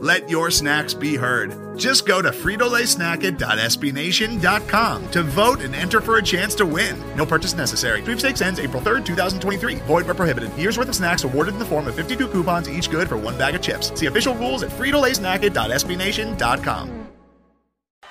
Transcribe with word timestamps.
Let 0.00 0.30
your 0.30 0.52
snacks 0.52 0.94
be 0.94 1.16
heard. 1.16 1.76
Just 1.76 2.06
go 2.06 2.22
to 2.22 2.30
fritolaysnacket.sbnation.com 2.30 5.10
to 5.10 5.22
vote 5.24 5.60
and 5.60 5.74
enter 5.74 6.00
for 6.00 6.18
a 6.18 6.22
chance 6.22 6.54
to 6.54 6.64
win. 6.64 6.96
No 7.16 7.26
purchase 7.26 7.54
necessary. 7.54 8.00
Sweepstakes 8.02 8.40
ends 8.40 8.60
April 8.60 8.80
3rd, 8.80 9.04
2023. 9.04 9.74
Void 9.86 10.06
where 10.06 10.14
prohibited. 10.14 10.56
Year's 10.56 10.78
worth 10.78 10.88
of 10.88 10.94
snacks 10.94 11.24
awarded 11.24 11.54
in 11.54 11.58
the 11.58 11.64
form 11.64 11.88
of 11.88 11.96
52 11.96 12.28
coupons, 12.28 12.70
each 12.70 12.92
good 12.92 13.08
for 13.08 13.16
one 13.16 13.36
bag 13.36 13.56
of 13.56 13.62
chips. 13.62 13.90
See 13.98 14.06
official 14.06 14.36
rules 14.36 14.62
at 14.62 14.70
fritolaysnacket.sbnation.com. 14.70 17.08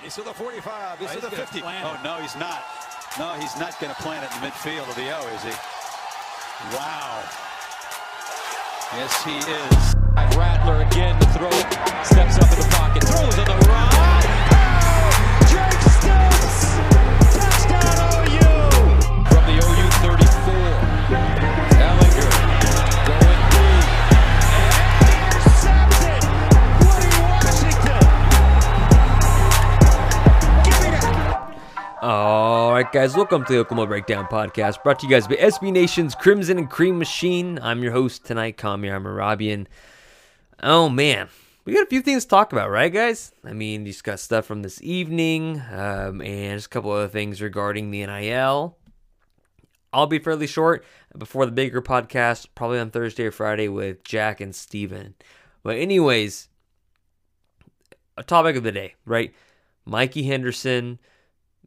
He's 0.02 0.16
to 0.16 0.24
the 0.24 0.34
45. 0.34 1.00
He's 1.00 1.12
to 1.12 1.22
the 1.22 1.32
50. 1.32 1.62
Oh, 1.64 1.98
no, 2.04 2.16
he's 2.16 2.36
not. 2.36 2.66
No, 3.18 3.32
he's 3.34 3.58
not 3.60 3.80
going 3.80 3.96
to 3.96 4.02
plant 4.02 4.26
it 4.26 4.32
in 4.36 4.42
the 4.42 4.48
midfield 4.48 4.90
of 4.90 4.96
the 4.96 5.10
O, 5.18 5.26
is 5.36 5.44
he? 5.44 5.52
Wow. 6.76 7.24
Yes, 8.94 9.22
he 9.24 9.36
is. 9.36 9.96
Rattler 10.38 10.82
again 10.84 11.20
to 11.20 11.26
throw. 11.28 11.50
Steps 12.04 12.38
up 12.38 12.50
in 12.54 12.60
the 12.60 12.68
pocket. 12.72 13.04
Throws 13.04 13.38
on 13.38 13.46
the 13.46 13.68
run. 13.68 13.90
Oh, 13.92 15.12
Drake 15.52 15.82
Stoops. 15.92 16.37
All 32.78 32.84
right, 32.84 32.94
guys, 32.94 33.16
welcome 33.16 33.44
to 33.44 33.54
the 33.54 33.58
Oklahoma 33.58 33.88
Breakdown 33.88 34.28
Podcast, 34.28 34.84
brought 34.84 35.00
to 35.00 35.08
you 35.08 35.12
guys 35.12 35.28
by 35.28 35.34
SB 35.34 35.72
Nation's 35.72 36.14
Crimson 36.14 36.60
and 36.60 36.70
Cream 36.70 37.00
Machine. 37.00 37.58
I'm 37.60 37.82
your 37.82 37.92
host 37.92 38.24
tonight, 38.24 38.56
Kamiar 38.56 39.02
Mehrabian. 39.02 39.66
Oh 40.62 40.88
man, 40.88 41.28
we 41.66 41.74
got 41.74 41.82
a 41.82 41.90
few 41.90 42.04
things 42.04 42.24
to 42.26 42.30
talk 42.30 42.52
about, 42.52 42.70
right, 42.70 42.94
guys? 42.94 43.32
I 43.44 43.54
mean, 43.54 43.84
just 43.84 44.04
got 44.04 44.20
stuff 44.20 44.46
from 44.46 44.62
this 44.62 44.80
evening, 44.84 45.60
um, 45.72 46.22
and 46.22 46.56
just 46.56 46.68
a 46.68 46.70
couple 46.70 46.92
other 46.92 47.08
things 47.08 47.42
regarding 47.42 47.90
the 47.90 48.06
NIL. 48.06 48.78
I'll 49.92 50.06
be 50.06 50.20
fairly 50.20 50.46
short 50.46 50.86
before 51.18 51.48
the 51.48 51.52
bigger 51.52 51.82
podcast, 51.82 52.46
probably 52.54 52.78
on 52.78 52.92
Thursday 52.92 53.26
or 53.26 53.32
Friday 53.32 53.70
with 53.70 54.04
Jack 54.04 54.40
and 54.40 54.56
Steven. 54.56 55.16
But, 55.64 55.78
anyways, 55.78 56.48
a 58.18 58.22
topic 58.22 58.56
of 58.56 58.62
the 58.62 58.72
day, 58.72 58.94
right? 59.04 59.34
Mikey 59.84 60.22
Henderson 60.22 61.00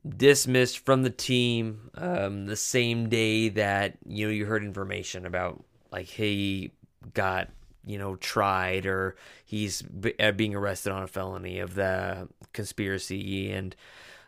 dismissed 0.09 0.79
from 0.85 1.03
the 1.03 1.11
team 1.11 1.91
um, 1.95 2.47
the 2.47 2.57
same 2.57 3.09
day 3.09 3.49
that 3.51 3.99
you 4.07 4.27
know 4.27 4.33
you 4.33 4.47
heard 4.47 4.65
information 4.65 5.27
about 5.27 5.63
like 5.93 6.07
he 6.07 6.73
got 7.13 7.49
you 7.85 7.99
know 7.99 8.17
tried 8.17 8.87
or 8.87 9.17
he's 9.45 9.83
b- 9.83 10.15
uh, 10.19 10.33
being 10.33 10.55
arrested 10.55 10.93
on 10.93 11.03
a 11.03 11.07
felony 11.07 11.59
of 11.59 11.75
the 11.75 12.29
conspiracy 12.53 13.51
and 13.51 13.77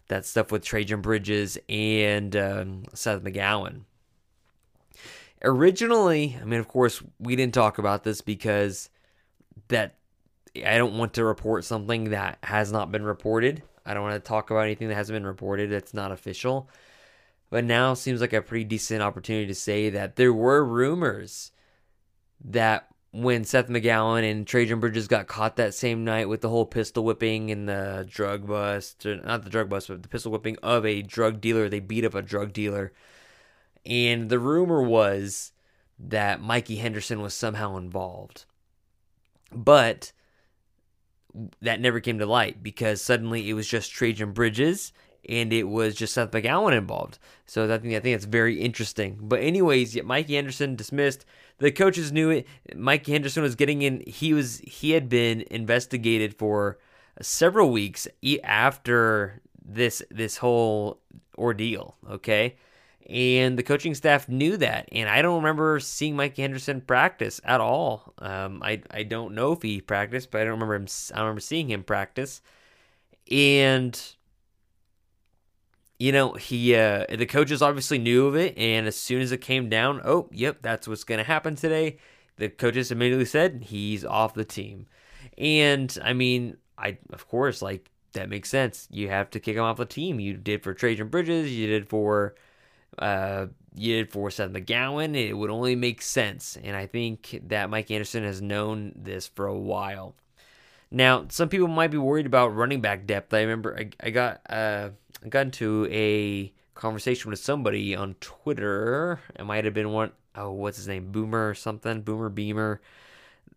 that 0.08 0.26
stuff 0.26 0.52
with 0.52 0.64
Trejan 0.64 1.00
Bridges 1.00 1.56
and 1.68 2.36
um, 2.36 2.84
Seth 2.92 3.22
McGowan. 3.22 3.82
Originally, 5.42 6.36
I 6.40 6.44
mean, 6.44 6.60
of 6.60 6.68
course, 6.68 7.02
we 7.18 7.34
didn't 7.34 7.54
talk 7.54 7.78
about 7.78 8.04
this 8.04 8.20
because 8.20 8.90
that 9.68 9.94
I 10.56 10.76
don't 10.76 10.98
want 10.98 11.14
to 11.14 11.24
report 11.24 11.64
something 11.64 12.10
that 12.10 12.38
has 12.42 12.70
not 12.70 12.92
been 12.92 13.04
reported. 13.04 13.62
I 13.84 13.94
don't 13.94 14.02
want 14.02 14.22
to 14.22 14.28
talk 14.28 14.50
about 14.50 14.64
anything 14.64 14.88
that 14.88 14.94
hasn't 14.94 15.16
been 15.16 15.26
reported 15.26 15.70
that's 15.70 15.94
not 15.94 16.12
official. 16.12 16.68
But 17.50 17.64
now 17.64 17.94
seems 17.94 18.20
like 18.20 18.32
a 18.32 18.40
pretty 18.40 18.64
decent 18.64 19.02
opportunity 19.02 19.46
to 19.46 19.54
say 19.54 19.90
that 19.90 20.16
there 20.16 20.32
were 20.32 20.64
rumors 20.64 21.52
that 22.44 22.88
when 23.12 23.44
Seth 23.44 23.68
McGowan 23.68 24.28
and 24.28 24.46
Trejan 24.46 24.80
Bridges 24.80 25.06
got 25.06 25.26
caught 25.26 25.56
that 25.56 25.74
same 25.74 26.02
night 26.02 26.30
with 26.30 26.40
the 26.40 26.48
whole 26.48 26.64
pistol 26.64 27.04
whipping 27.04 27.50
and 27.50 27.68
the 27.68 28.06
drug 28.08 28.46
bust, 28.46 29.04
not 29.04 29.44
the 29.44 29.50
drug 29.50 29.68
bust, 29.68 29.88
but 29.88 30.02
the 30.02 30.08
pistol 30.08 30.32
whipping 30.32 30.56
of 30.62 30.86
a 30.86 31.02
drug 31.02 31.40
dealer, 31.40 31.68
they 31.68 31.80
beat 31.80 32.06
up 32.06 32.14
a 32.14 32.22
drug 32.22 32.54
dealer. 32.54 32.92
And 33.84 34.30
the 34.30 34.38
rumor 34.38 34.82
was 34.82 35.52
that 35.98 36.40
Mikey 36.40 36.76
Henderson 36.76 37.20
was 37.20 37.34
somehow 37.34 37.76
involved. 37.76 38.46
But 39.52 40.12
that 41.60 41.80
never 41.80 42.00
came 42.00 42.18
to 42.18 42.26
light 42.26 42.62
because 42.62 43.00
suddenly 43.00 43.48
it 43.48 43.54
was 43.54 43.66
just 43.66 43.92
Trejan 43.92 44.34
Bridges 44.34 44.92
and 45.28 45.52
it 45.52 45.64
was 45.64 45.94
just 45.94 46.14
Seth 46.14 46.30
McGowan 46.30 46.76
involved. 46.76 47.18
So 47.46 47.64
I 47.64 47.78
think 47.78 47.94
I 47.94 48.00
think 48.00 48.14
that's 48.16 48.24
very 48.24 48.60
interesting. 48.60 49.18
But 49.20 49.40
anyways, 49.40 49.94
yeah, 49.94 50.02
Mikey 50.02 50.34
Henderson 50.34 50.76
dismissed. 50.76 51.24
The 51.58 51.70
coaches 51.70 52.12
knew 52.12 52.30
it. 52.30 52.46
Mikey 52.74 53.12
Henderson 53.12 53.42
was 53.42 53.54
getting 53.54 53.82
in. 53.82 54.02
He 54.06 54.34
was 54.34 54.58
he 54.64 54.92
had 54.92 55.08
been 55.08 55.44
investigated 55.50 56.34
for 56.34 56.78
several 57.20 57.70
weeks 57.70 58.08
after 58.42 59.40
this 59.64 60.02
this 60.10 60.38
whole 60.38 61.00
ordeal. 61.38 61.96
Okay. 62.10 62.56
And 63.08 63.58
the 63.58 63.62
coaching 63.62 63.94
staff 63.94 64.28
knew 64.28 64.56
that, 64.58 64.88
and 64.92 65.08
I 65.08 65.22
don't 65.22 65.36
remember 65.36 65.80
seeing 65.80 66.14
Mike 66.14 66.36
Henderson 66.36 66.80
practice 66.80 67.40
at 67.44 67.60
all. 67.60 68.14
Um, 68.18 68.62
I 68.62 68.82
I 68.90 69.02
don't 69.02 69.34
know 69.34 69.52
if 69.52 69.62
he 69.62 69.80
practiced, 69.80 70.30
but 70.30 70.40
I 70.40 70.44
don't 70.44 70.52
remember 70.52 70.76
him. 70.76 70.86
I 71.14 71.20
remember 71.20 71.40
seeing 71.40 71.68
him 71.68 71.82
practice. 71.82 72.40
And 73.30 74.00
you 75.98 76.10
know, 76.10 76.32
he 76.32 76.74
uh, 76.74 77.06
the 77.08 77.26
coaches 77.26 77.62
obviously 77.62 77.98
knew 77.98 78.26
of 78.26 78.34
it, 78.36 78.58
and 78.58 78.86
as 78.88 78.96
soon 78.96 79.22
as 79.22 79.30
it 79.30 79.38
came 79.40 79.68
down, 79.68 80.00
oh, 80.04 80.28
yep, 80.32 80.58
that's 80.60 80.88
what's 80.88 81.04
going 81.04 81.18
to 81.18 81.24
happen 81.24 81.54
today. 81.54 81.98
The 82.38 82.48
coaches 82.48 82.90
immediately 82.90 83.24
said 83.24 83.66
he's 83.68 84.04
off 84.04 84.34
the 84.34 84.44
team, 84.44 84.86
and 85.38 85.96
I 86.02 86.12
mean, 86.12 86.56
I 86.76 86.98
of 87.12 87.28
course 87.28 87.62
like 87.62 87.90
that 88.14 88.28
makes 88.28 88.48
sense. 88.48 88.88
You 88.90 89.08
have 89.10 89.30
to 89.30 89.40
kick 89.40 89.56
him 89.56 89.62
off 89.62 89.76
the 89.76 89.86
team. 89.86 90.18
You 90.18 90.36
did 90.36 90.62
for 90.64 90.74
Trejan 90.74 91.10
Bridges, 91.10 91.52
you 91.52 91.66
did 91.68 91.88
for 91.88 92.34
uh, 92.98 93.46
did 93.74 94.10
for 94.10 94.30
Seth 94.30 94.50
McGowan. 94.50 95.16
It 95.16 95.34
would 95.34 95.50
only 95.50 95.76
make 95.76 96.02
sense, 96.02 96.58
and 96.62 96.76
I 96.76 96.86
think 96.86 97.40
that 97.48 97.70
Mike 97.70 97.88
Henderson 97.88 98.24
has 98.24 98.42
known 98.42 98.92
this 98.96 99.26
for 99.26 99.46
a 99.46 99.58
while. 99.58 100.14
Now, 100.90 101.26
some 101.30 101.48
people 101.48 101.68
might 101.68 101.90
be 101.90 101.98
worried 101.98 102.26
about 102.26 102.54
running 102.54 102.82
back 102.82 103.06
depth. 103.06 103.32
I 103.32 103.40
remember 103.40 103.78
I, 103.78 103.88
I 104.00 104.10
got 104.10 104.40
uh, 104.48 104.90
I 105.24 105.28
got 105.28 105.46
into 105.46 105.88
a 105.90 106.52
conversation 106.74 107.30
with 107.30 107.40
somebody 107.40 107.96
on 107.96 108.14
Twitter. 108.20 109.20
It 109.38 109.44
might 109.44 109.64
have 109.64 109.74
been 109.74 109.90
one 109.90 110.12
oh 110.34 110.52
what's 110.52 110.76
his 110.76 110.88
name 110.88 111.12
Boomer 111.12 111.50
or 111.50 111.54
something 111.54 112.02
Boomer 112.02 112.28
Beamer, 112.28 112.80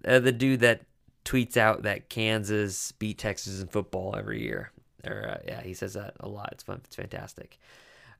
uh, 0.06 0.19
the 0.19 0.31
dude 0.31 0.62
that 0.62 0.81
tweets 1.25 1.57
out 1.57 1.84
that 1.84 2.07
Kansas 2.07 2.94
beat 2.94 3.17
Texas 3.17 3.59
in 3.59 3.67
football 3.67 4.16
every 4.17 4.41
year. 4.41 4.72
Or 5.06 5.28
uh, 5.28 5.38
yeah, 5.46 5.62
he 5.62 5.73
says 5.73 5.96
that 5.96 6.16
a 6.19 6.29
lot. 6.29 6.50
It's 6.53 6.63
fun. 6.63 6.81
It's 6.85 6.96
fantastic. 6.96 7.59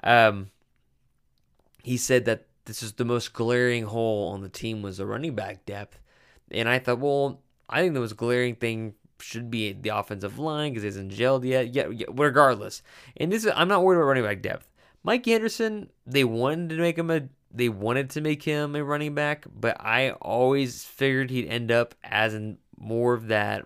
Um, 0.03 0.50
he 1.85 1.97
said 1.97 2.25
that 2.25 2.47
this 2.66 2.81
is 2.81 2.94
the 2.94 3.06
most 3.06 3.31
glaring 3.31 3.84
hole 3.84 4.29
on 4.29 4.41
the 4.41 4.50
team 4.50 4.81
was 4.81 4.97
the 4.97 5.06
running 5.06 5.35
back 5.35 5.68
depth, 5.68 6.00
and 6.50 6.68
I 6.68 6.79
thought, 6.79 6.97
well, 6.97 7.44
I 7.69 7.81
think 7.81 7.94
the 7.94 8.00
most 8.00 8.18
glaring 8.18 8.56
thing 8.56 8.96
should 9.19 9.52
be 9.52 9.72
the 9.72 9.90
offensive 9.90 10.40
line 10.40 10.72
because 10.72 10.84
it 10.84 10.87
hasn't 10.87 11.11
gelled 11.11 11.46
yet. 11.46 11.76
Yeah, 11.76 11.90
yeah, 11.90 12.08
regardless. 12.11 12.82
And 13.17 13.32
this 13.32 13.46
is 13.46 13.52
I'm 13.55 13.67
not 13.67 13.84
worried 13.84 13.97
about 13.97 14.08
running 14.08 14.23
back 14.23 14.41
depth. 14.41 14.67
Mike 15.03 15.28
Henderson, 15.28 15.91
they 16.08 16.23
wanted 16.23 16.70
to 16.70 16.78
make 16.78 16.97
him 16.97 17.11
a 17.11 17.29
they 17.52 17.70
wanted 17.70 18.09
to 18.09 18.22
make 18.22 18.41
him 18.41 18.76
a 18.76 18.84
running 18.84 19.14
back, 19.14 19.46
but 19.53 19.79
I 19.79 20.09
always 20.14 20.84
figured 20.84 21.29
he'd 21.29 21.47
end 21.47 21.72
up 21.72 21.93
as 22.03 22.34
in 22.34 22.58
more 22.78 23.14
of 23.14 23.28
that 23.28 23.64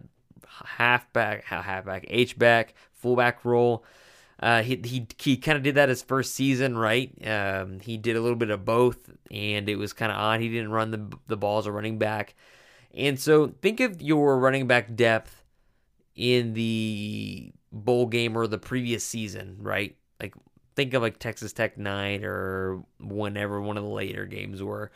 halfback, 0.65 1.45
halfback, 1.45 2.03
H 2.09 2.37
back, 2.37 2.73
fullback 2.91 3.45
role. 3.45 3.85
Uh, 4.41 4.61
he 4.63 4.79
he 4.85 5.07
he 5.17 5.35
kind 5.37 5.57
of 5.57 5.63
did 5.63 5.75
that 5.75 5.89
his 5.89 6.01
first 6.01 6.33
season, 6.33 6.77
right? 6.77 7.11
Um, 7.27 7.81
he 7.81 7.97
did 7.97 8.15
a 8.15 8.21
little 8.21 8.37
bit 8.37 8.49
of 8.49 8.63
both, 8.63 9.09
and 9.29 9.67
it 9.67 9.75
was 9.75 9.91
kind 9.91 10.11
of 10.11 10.17
odd. 10.17 10.39
He 10.39 10.49
didn't 10.49 10.71
run 10.71 10.91
the 10.91 11.17
the 11.27 11.37
ball 11.37 11.59
as 11.59 11.65
a 11.65 11.71
running 11.71 11.97
back, 11.97 12.35
and 12.93 13.19
so 13.19 13.53
think 13.61 13.81
of 13.81 14.01
your 14.01 14.39
running 14.39 14.65
back 14.65 14.95
depth 14.95 15.43
in 16.15 16.53
the 16.53 17.51
bowl 17.71 18.05
game 18.05 18.37
or 18.37 18.47
the 18.47 18.57
previous 18.57 19.03
season, 19.03 19.57
right? 19.59 19.95
Like 20.21 20.33
think 20.75 20.93
of 20.93 21.01
like 21.01 21.19
Texas 21.19 21.51
Tech 21.51 21.77
night 21.77 22.23
or 22.23 22.81
whenever 22.99 23.59
one 23.59 23.77
of 23.77 23.83
the 23.83 23.89
later 23.89 24.25
games 24.25 24.63
were. 24.63 24.91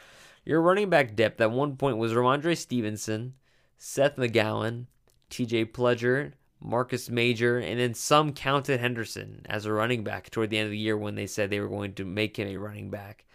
Your 0.45 0.61
running 0.61 0.89
back 0.89 1.15
depth 1.15 1.39
at 1.41 1.51
one 1.51 1.77
point 1.77 1.97
was 1.97 2.13
Rhamondre 2.13 2.57
Stevenson, 2.57 3.33
Seth 3.77 4.17
McGowan, 4.17 4.85
TJ 5.29 5.71
Pledger, 5.71 6.33
Marcus 6.63 7.09
Major, 7.09 7.59
and 7.59 7.79
then 7.79 7.93
some 7.93 8.33
counted 8.33 8.79
Henderson 8.79 9.45
as 9.49 9.65
a 9.65 9.73
running 9.73 10.03
back 10.03 10.29
toward 10.29 10.49
the 10.49 10.57
end 10.57 10.65
of 10.65 10.71
the 10.71 10.77
year 10.77 10.97
when 10.97 11.15
they 11.15 11.27
said 11.27 11.49
they 11.49 11.59
were 11.59 11.67
going 11.67 11.93
to 11.93 12.05
make 12.05 12.37
him 12.37 12.47
a 12.47 12.57
running 12.57 12.89
back. 12.89 13.25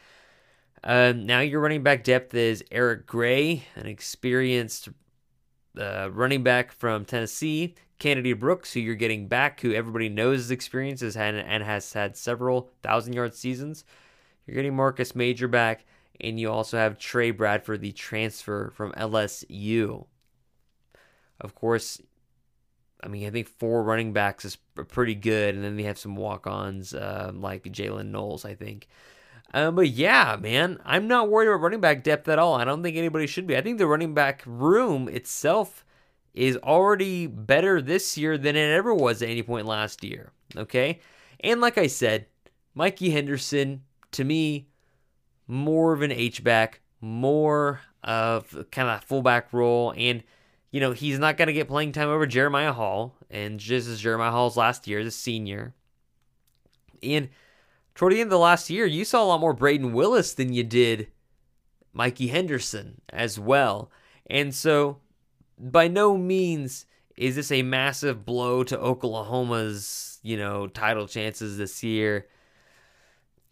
Um, 0.82 1.26
now 1.26 1.40
your 1.40 1.60
running 1.60 1.82
back 1.82 2.04
depth 2.04 2.34
is 2.34 2.64
Eric 2.70 3.06
Gray, 3.06 3.64
an 3.75 3.86
experienced 3.86 4.88
uh, 5.78 6.08
running 6.12 6.42
back 6.42 6.72
from 6.72 7.04
Tennessee, 7.04 7.75
Kennedy 7.98 8.32
Brooks, 8.32 8.72
who 8.72 8.80
you're 8.80 8.94
getting 8.94 9.28
back, 9.28 9.60
who 9.60 9.72
everybody 9.72 10.08
knows 10.08 10.38
his 10.38 10.50
experience 10.50 11.00
has 11.00 11.14
had, 11.14 11.34
and 11.34 11.62
has 11.64 11.92
had 11.92 12.16
several 12.16 12.70
thousand 12.82 13.12
yard 13.12 13.34
seasons. 13.34 13.84
You're 14.46 14.54
getting 14.54 14.76
Marcus 14.76 15.14
Major 15.14 15.48
back, 15.48 15.84
and 16.20 16.38
you 16.38 16.50
also 16.50 16.78
have 16.78 16.98
Tre 16.98 17.32
Bradford, 17.32 17.80
the 17.80 17.92
transfer 17.92 18.70
from 18.75 18.92
LSU. 18.92 20.06
Of 21.40 21.54
course, 21.54 22.00
I 23.03 23.09
mean, 23.09 23.27
I 23.27 23.31
think 23.31 23.49
four 23.49 23.83
running 23.83 24.12
backs 24.12 24.45
is 24.45 24.56
pretty 24.89 25.15
good, 25.15 25.55
and 25.55 25.65
then 25.65 25.77
they 25.77 25.85
have 25.85 25.99
some 25.99 26.17
walk-ons 26.17 26.95
uh, 26.95 27.31
like 27.35 27.65
Jalen 27.65 28.11
Knowles, 28.11 28.45
I 28.45 28.55
think. 28.55 28.89
Um, 29.55 29.77
but 29.77 29.89
yeah, 29.89 30.37
man, 30.39 30.79
I'm 30.85 31.09
not 31.09 31.31
worried 31.31 31.49
about 31.49 31.62
running 31.62 31.81
back 31.81 32.03
depth 32.03 32.29
at 32.29 32.39
all. 32.39 32.55
I 32.55 32.65
don't 32.65 32.83
think 32.83 32.97
anybody 32.97 33.27
should 33.27 33.47
be. 33.47 33.56
I 33.56 33.62
think 33.62 33.79
the 33.79 33.87
running 33.87 34.15
back 34.15 34.43
room 34.45 35.09
itself 35.09 35.85
is 36.35 36.56
already 36.59 37.27
better 37.27 37.81
this 37.81 38.19
year 38.19 38.37
than 38.37 38.56
it 38.56 38.71
ever 38.71 38.95
was 38.95 39.23
at 39.23 39.29
any 39.29 39.43
point 39.43 39.67
last 39.67 40.05
year. 40.05 40.33
Okay, 40.56 41.00
and 41.41 41.61
like 41.61 41.79
I 41.79 41.87
said, 41.87 42.27
Mikey 42.75 43.11
Henderson 43.11 43.83
to 44.12 44.25
me 44.25 44.69
more 45.47 45.93
of 45.93 46.03
an 46.03 46.12
H 46.12 46.45
back, 46.45 46.81
more 47.00 47.81
of 48.05 48.50
kind 48.71 48.89
of 48.89 48.99
a 48.99 49.06
fullback 49.06 49.53
role, 49.53 49.95
and 49.97 50.23
you 50.70 50.81
know, 50.81 50.93
he's 50.93 51.19
not 51.19 51.37
going 51.37 51.47
to 51.47 51.53
get 51.53 51.69
playing 51.69 51.93
time 51.93 52.09
over 52.09 52.26
Jeremiah 52.26 52.73
Hall, 52.73 53.17
and 53.31 53.59
just 53.59 53.88
as 53.88 54.00
Jeremiah 54.00 54.31
Hall's 54.31 54.56
last 54.56 54.87
year 54.87 55.00
as 55.00 55.06
a 55.06 55.11
senior. 55.11 55.75
And 57.03 57.29
toward 57.94 58.12
the 58.12 58.20
end 58.20 58.29
of 58.29 58.32
the 58.32 58.38
last 58.38 58.69
year, 58.69 58.85
you 58.85 59.05
saw 59.05 59.23
a 59.23 59.26
lot 59.26 59.41
more 59.41 59.55
Brayden 59.55 59.93
Willis 59.93 60.35
than 60.35 60.53
you 60.53 60.65
did 60.65 61.09
Mikey 61.93 62.29
Henderson 62.29 63.00
as 63.11 63.38
well. 63.38 63.91
And 64.29 64.55
so, 64.55 64.99
by 65.59 65.88
no 65.88 66.17
means 66.17 66.87
is 67.17 67.35
this 67.35 67.50
a 67.50 67.62
massive 67.62 68.25
blow 68.25 68.62
to 68.62 68.79
Oklahoma's, 68.79 70.21
you 70.23 70.37
know, 70.37 70.67
title 70.69 71.09
chances 71.09 71.59
this 71.59 71.82
year. 71.82 72.26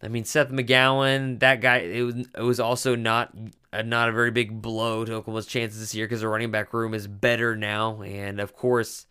I 0.01 0.07
mean, 0.07 0.23
Seth 0.23 0.49
McGowan, 0.49 1.39
that 1.39 1.59
guy, 1.59 1.77
it 1.77 2.03
was, 2.03 2.15
it 2.15 2.41
was 2.41 2.59
also 2.59 2.95
not 2.95 3.35
not 3.83 4.09
a 4.09 4.11
very 4.11 4.31
big 4.31 4.61
blow 4.61 5.05
to 5.05 5.13
Oklahoma's 5.13 5.45
chances 5.45 5.79
this 5.79 5.95
year 5.95 6.05
because 6.05 6.21
the 6.21 6.27
running 6.27 6.51
back 6.51 6.73
room 6.73 6.93
is 6.93 7.07
better 7.07 7.55
now. 7.55 8.01
And 8.01 8.39
of 8.39 8.53
course, 8.53 9.05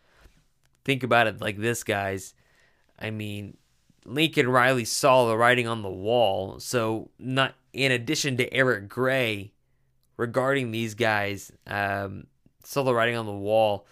think 0.85 1.03
about 1.03 1.27
it 1.27 1.41
like 1.41 1.59
this, 1.59 1.85
guys. 1.85 2.35
I 2.99 3.11
mean, 3.11 3.57
Lincoln 4.05 4.49
Riley 4.49 4.85
saw 4.85 5.27
the 5.27 5.37
writing 5.37 5.67
on 5.69 5.83
the 5.83 5.91
wall. 5.91 6.59
So, 6.61 7.11
not 7.19 7.55
in 7.73 7.93
addition 7.93 8.37
to 8.39 8.53
Eric 8.53 8.89
Gray, 8.89 9.53
regarding 10.17 10.71
these 10.71 10.95
guys, 10.95 11.53
um, 11.67 12.27
saw 12.65 12.83
the 12.83 12.95
writing 12.95 13.17
on 13.17 13.27
the 13.27 13.33
wall 13.33 13.87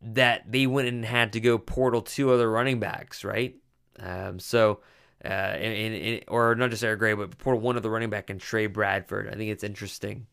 that 0.00 0.50
they 0.50 0.66
went 0.66 0.88
and 0.88 1.04
had 1.04 1.32
to 1.34 1.40
go 1.40 1.58
portal 1.58 2.02
two 2.02 2.32
other 2.32 2.50
running 2.50 2.80
backs, 2.80 3.24
right? 3.24 3.54
Um, 3.98 4.38
so 4.38 4.80
uh, 5.24 5.56
in, 5.58 5.92
in, 5.92 6.20
or 6.28 6.54
not 6.54 6.70
just 6.70 6.82
Eric 6.82 6.98
Gray, 6.98 7.14
but 7.14 7.38
poor 7.38 7.54
one 7.54 7.76
of 7.76 7.82
the 7.82 7.90
running 7.90 8.10
back 8.10 8.30
and 8.30 8.40
Tre 8.40 8.66
Bradford. 8.66 9.28
I 9.28 9.32
think 9.32 9.50
it's 9.50 9.64
interesting. 9.64 10.26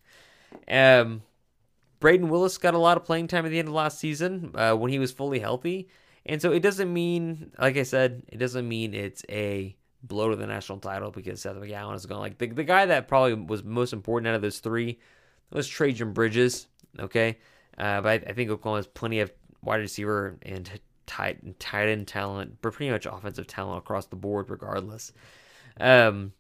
Um, 0.68 1.22
Brayden 2.02 2.30
Willis 2.30 2.58
got 2.58 2.74
a 2.74 2.80
lot 2.80 2.98
of 2.98 3.04
playing 3.04 3.28
time 3.28 3.46
at 3.46 3.50
the 3.50 3.60
end 3.60 3.68
of 3.68 3.74
last 3.74 4.00
season 4.00 4.52
uh, 4.56 4.74
when 4.74 4.92
he 4.92 5.00
was 5.00 5.12
fully 5.12 5.40
healthy, 5.40 5.90
and 6.26 6.42
so 6.42 6.52
it 6.52 6.62
doesn't 6.62 6.92
mean, 6.92 7.52
like 7.60 7.78
I 7.78 7.84
said, 7.84 8.24
it 8.30 8.38
doesn't 8.38 8.68
mean 8.68 8.94
it's 8.94 9.24
a 9.30 9.76
blow 10.02 10.30
to 10.30 10.36
the 10.36 10.48
national 10.48 10.80
title 10.80 11.12
because 11.12 11.42
Seth 11.42 11.58
McGowan 11.58 11.96
is 11.96 12.06
going. 12.06 12.22
Like 12.22 12.38
the 12.38 12.48
the 12.48 12.64
guy 12.64 12.86
that 12.86 13.08
probably 13.08 13.34
was 13.34 13.64
most 13.64 13.94
important 13.94 14.30
out 14.30 14.36
of 14.36 14.42
those 14.42 14.60
three 14.60 15.00
was 15.52 15.68
Trejan 15.68 16.14
Bridges. 16.14 16.68
Okay, 16.98 17.38
uh, 17.78 18.02
but 18.02 18.10
I, 18.10 18.14
I 18.30 18.34
think 18.34 18.50
Oklahoma 18.50 18.80
has 18.80 18.88
plenty 18.88 19.20
of 19.20 19.32
wide 19.62 19.82
receiver 19.82 20.38
and 20.42 20.70
tight 21.10 21.42
and 21.42 21.60
tight 21.60 21.90
end 21.90 22.08
talent, 22.08 22.58
but 22.62 22.72
pretty 22.72 22.92
much 22.92 23.08
offensive 23.08 23.48
talent 23.48 23.80
across 23.80 24.06
the 24.06 24.16
board, 24.16 24.50
regardless. 24.50 25.12
Um, 25.80 26.34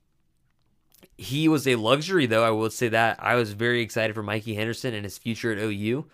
he 1.17 1.47
was 1.47 1.67
a 1.67 1.75
luxury, 1.75 2.27
though. 2.27 2.43
I 2.43 2.51
will 2.51 2.69
say 2.69 2.87
that 2.89 3.17
I 3.19 3.33
was 3.35 3.53
very 3.53 3.81
excited 3.81 4.13
for 4.13 4.21
Mikey 4.21 4.53
Henderson 4.53 4.93
and 4.93 5.03
his 5.03 5.17
future 5.17 5.51
at 5.51 5.57
OU. 5.57 6.05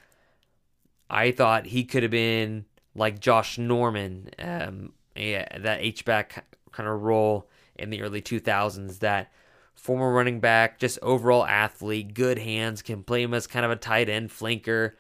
I 1.10 1.31
thought 1.31 1.68
he 1.68 1.84
could 1.84 2.04
have 2.04 2.12
been 2.12 2.66
like 2.96 3.19
Josh 3.19 3.57
Norman, 3.57 4.30
um, 4.40 4.94
yeah, 5.16 5.46
that 5.60 5.81
H 5.81 6.06
back 6.06 6.57
kind 6.72 6.88
of 6.88 7.02
role 7.02 7.50
in 7.75 7.90
the 7.90 8.02
early 8.02 8.22
2000s. 8.22 9.00
That 9.00 9.31
former 9.75 10.13
running 10.13 10.40
back, 10.40 10.80
just 10.80 10.98
overall 11.02 11.46
athlete, 11.46 12.13
good 12.13 12.40
hands, 12.40 12.81
can 12.81 13.04
play 13.04 13.22
him 13.22 13.34
as 13.34 13.48
kind 13.48 13.66
of 13.66 13.72
a 13.72 13.75
tight 13.75 14.07
end 14.07 14.30
flanker. 14.30 14.94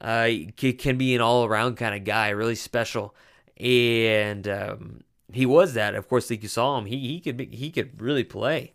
Uh, 0.00 0.26
he 0.26 0.72
can 0.72 0.96
be 0.96 1.14
an 1.14 1.20
all 1.20 1.44
around 1.44 1.76
kind 1.76 1.94
of 1.94 2.04
guy, 2.04 2.28
really 2.28 2.54
special, 2.54 3.14
and 3.58 4.46
um, 4.46 5.00
he 5.32 5.44
was 5.44 5.74
that. 5.74 5.94
Of 5.94 6.08
course, 6.08 6.30
like 6.30 6.42
you 6.42 6.48
saw 6.48 6.78
him, 6.78 6.86
he 6.86 6.98
he 6.98 7.20
could 7.20 7.36
be, 7.36 7.46
he 7.46 7.70
could 7.70 8.00
really 8.00 8.24
play, 8.24 8.74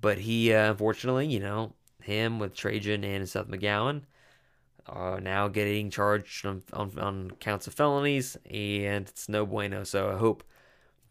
but 0.00 0.18
he 0.18 0.52
uh, 0.52 0.70
unfortunately, 0.70 1.26
you 1.26 1.40
know, 1.40 1.72
him 2.02 2.38
with 2.38 2.54
Trejan 2.54 3.04
and 3.04 3.28
Seth 3.28 3.48
McGowan 3.48 4.02
are 4.86 5.20
now 5.20 5.48
getting 5.48 5.90
charged 5.90 6.44
on, 6.44 6.62
on, 6.72 6.98
on 6.98 7.30
counts 7.32 7.66
of 7.66 7.74
felonies, 7.74 8.36
and 8.50 9.08
it's 9.08 9.28
no 9.28 9.46
bueno. 9.46 9.84
So 9.84 10.10
I 10.10 10.18
hope 10.18 10.44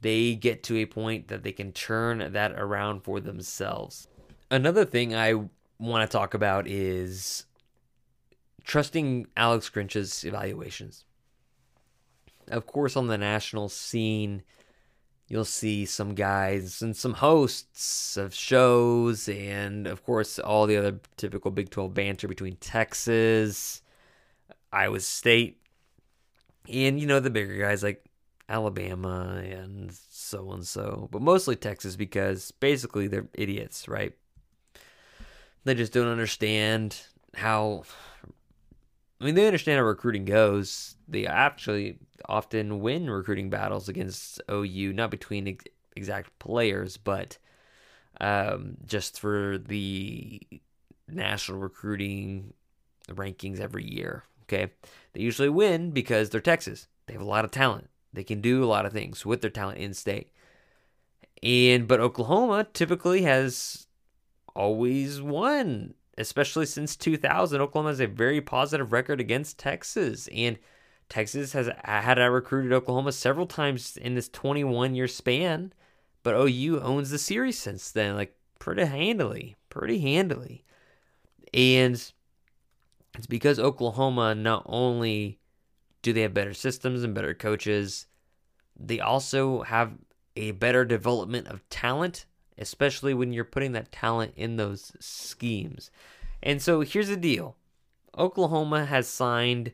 they 0.02 0.36
get 0.36 0.64
to 0.64 0.78
a 0.78 0.86
point 0.86 1.28
that 1.28 1.44
they 1.44 1.52
can 1.52 1.72
turn 1.72 2.32
that 2.32 2.54
around 2.54 3.02
for 3.02 3.20
themselves. 3.20 4.08
Another 4.52 4.86
thing 4.86 5.16
I 5.16 5.34
want 5.78 6.10
to 6.10 6.18
talk 6.18 6.34
about 6.34 6.68
is 6.68 7.46
trusting 8.70 9.26
Alex 9.36 9.68
Grinch's 9.68 10.24
evaluations. 10.24 11.04
Of 12.50 12.68
course, 12.68 12.96
on 12.96 13.08
the 13.08 13.18
national 13.18 13.68
scene, 13.68 14.44
you'll 15.28 15.44
see 15.44 15.88
some 15.88 16.14
guys 16.14 16.80
and 16.84 16.96
some 16.96 17.16
hosts 17.16 18.16
of 18.16 18.32
shows, 18.32 19.28
and 19.28 19.88
of 19.88 20.04
course, 20.04 20.38
all 20.38 20.68
the 20.68 20.78
other 20.78 21.00
typical 21.18 21.50
Big 21.50 21.72
12 21.72 21.96
banter 21.96 22.28
between 22.28 22.58
Texas, 22.58 23.82
Iowa 24.72 25.00
State, 25.00 25.60
and 26.72 27.00
you 27.00 27.08
know, 27.08 27.20
the 27.20 27.32
bigger 27.32 27.58
guys 27.58 27.82
like 27.82 28.06
Alabama 28.48 29.42
and 29.44 29.92
so 30.12 30.50
on 30.50 30.58
and 30.58 30.68
so, 30.68 31.10
but 31.12 31.24
mostly 31.24 31.56
Texas 31.56 31.96
because 31.96 32.52
basically 32.52 33.08
they're 33.08 33.30
idiots, 33.34 33.88
right? 33.88 34.14
They 35.64 35.74
just 35.74 35.92
don't 35.92 36.08
understand 36.08 37.02
how 37.34 37.84
I 39.20 39.26
mean, 39.26 39.36
they 39.36 39.46
understand 39.48 39.80
how 39.80 39.86
recruiting 39.86 40.26
goes. 40.26 40.96
They 41.08 41.26
actually 41.26 41.98
often 42.28 42.80
win 42.80 43.10
recruiting 43.10 43.50
battles 43.50 43.90
against 43.90 44.42
OU, 44.50 44.94
not 44.94 45.12
between 45.12 45.48
ex- 45.48 45.66
exact 45.96 46.38
players, 46.40 46.98
but 46.98 47.38
um, 48.22 48.78
just 48.86 49.20
for 49.20 49.58
the 49.58 50.42
national 51.08 51.60
recruiting 51.60 52.54
rankings 53.10 53.60
every 53.60 53.84
year. 53.84 54.24
Okay. 54.44 54.72
They 55.14 55.22
usually 55.22 55.50
win 55.50 55.92
because 55.92 56.30
they're 56.30 56.42
Texas. 56.42 56.88
They 57.08 57.14
have 57.14 57.22
a 57.22 57.26
lot 57.26 57.46
of 57.46 57.52
talent. 57.52 57.90
They 58.14 58.24
can 58.24 58.42
do 58.42 58.64
a 58.64 58.66
lot 58.66 58.86
of 58.86 58.94
things 58.94 59.26
with 59.26 59.42
their 59.42 59.50
talent 59.50 59.80
in 59.80 59.94
state. 59.94 60.32
And 61.44 61.88
but 61.88 62.00
Oklahoma 62.00 62.68
typically 62.74 63.24
has 63.24 63.88
always 64.56 65.22
won 65.22 65.94
especially 66.20 66.66
since 66.66 66.96
2000. 66.96 67.62
Oklahoma 67.62 67.90
has 67.90 68.00
a 68.00 68.08
very 68.08 68.42
positive 68.42 68.92
record 68.92 69.20
against 69.20 69.58
Texas, 69.58 70.28
and 70.34 70.58
Texas 71.08 71.54
has 71.54 71.70
had 71.84 72.18
recruited 72.20 72.72
Oklahoma 72.72 73.12
several 73.12 73.48
times 73.48 73.98
in 73.98 74.16
this 74.16 74.30
21 74.30 74.94
year 74.96 75.08
span, 75.08 75.74
but 76.22 76.36
OU 76.36 76.82
owns 76.82 77.10
the 77.10 77.18
series 77.18 77.58
since 77.58 77.92
then, 77.92 78.16
like 78.16 78.36
pretty 78.60 78.86
handily, 78.86 79.56
pretty 79.70 80.00
handily. 80.00 80.64
And 81.54 81.94
it's 83.16 83.28
because 83.28 83.58
Oklahoma 83.58 84.36
not 84.36 84.64
only 84.68 85.40
do 86.02 86.14
they 86.14 86.22
have 86.22 86.34
better 86.34 86.54
systems 86.54 87.04
and 87.04 87.16
better 87.16 87.34
coaches, 87.34 88.06
they 88.80 89.00
also 89.00 89.64
have 89.64 89.94
a 90.36 90.52
better 90.52 90.86
development 90.86 91.48
of 91.48 91.68
talent 91.70 92.26
especially 92.60 93.14
when 93.14 93.34
you're 93.34 93.44
putting 93.44 93.72
that 93.72 93.92
talent 93.92 94.34
in 94.36 94.58
those 94.58 94.92
schemes. 95.00 95.90
And 96.44 96.62
so 96.62 96.82
here's 96.82 97.08
the 97.08 97.18
deal 97.18 97.56
Oklahoma 98.18 98.86
has 98.86 99.08
signed, 99.08 99.72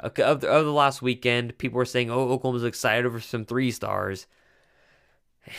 of 0.00 0.14
the, 0.14 0.48
of 0.48 0.64
the 0.64 0.72
last 0.72 1.02
weekend, 1.02 1.58
people 1.58 1.78
were 1.78 1.84
saying, 1.84 2.10
oh, 2.10 2.30
Oklahoma's 2.30 2.64
excited 2.64 3.06
over 3.06 3.20
some 3.20 3.44
three 3.44 3.70
stars. 3.70 4.26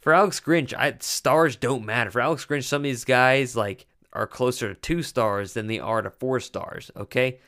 For 0.00 0.14
Alex 0.14 0.40
Grinch, 0.40 0.72
I, 0.72 0.96
stars 1.00 1.56
don't 1.56 1.84
matter. 1.84 2.10
For 2.10 2.22
Alex 2.22 2.46
Grinch, 2.46 2.64
some 2.64 2.80
of 2.80 2.84
these 2.84 3.04
guys 3.04 3.54
like 3.54 3.86
are 4.14 4.26
closer 4.26 4.68
to 4.68 4.80
two 4.80 5.02
stars 5.02 5.52
than 5.52 5.66
they 5.66 5.78
are 5.78 6.00
to 6.00 6.08
four 6.08 6.40
stars. 6.40 6.90
Okay, 6.96 7.38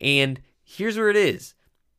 and 0.00 0.40
here's 0.64 0.96
where 0.96 1.10
it 1.10 1.16
is. 1.16 1.52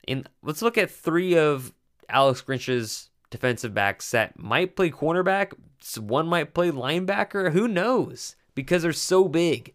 And 0.08 0.28
let's 0.42 0.64
look 0.64 0.80
at 0.80 0.90
three 0.90 1.38
of 1.38 1.72
Alex 2.10 2.42
Grinch's 2.42 3.10
defensive 3.30 3.76
backs 3.76 4.10
that 4.10 4.40
might 4.40 4.76
play 4.76 4.90
cornerback. 4.90 5.54
One 5.98 6.28
might 6.28 6.54
play 6.54 6.72
linebacker. 6.72 7.52
Who 7.52 7.68
knows? 7.68 8.36
Because 8.56 8.84
they're 8.84 8.94
so 8.94 9.28
big. 9.28 9.74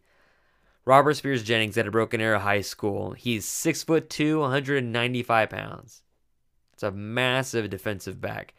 Robert 0.85 1.15
Spears 1.15 1.43
Jennings 1.43 1.79
at 1.79 1.87
a 1.87 1.91
Broken 1.91 2.21
Arrow 2.21 2.39
High 2.39 2.61
School. 2.61 3.13
He's 3.13 3.47
six 3.47 3.83
foot 3.83 4.11
two, 4.11 4.41
195 4.41 5.51
pounds. 5.51 6.03
It's 6.75 6.83
a 6.83 6.91
massive 6.91 7.71
defensive 7.71 8.21
back. 8.21 8.55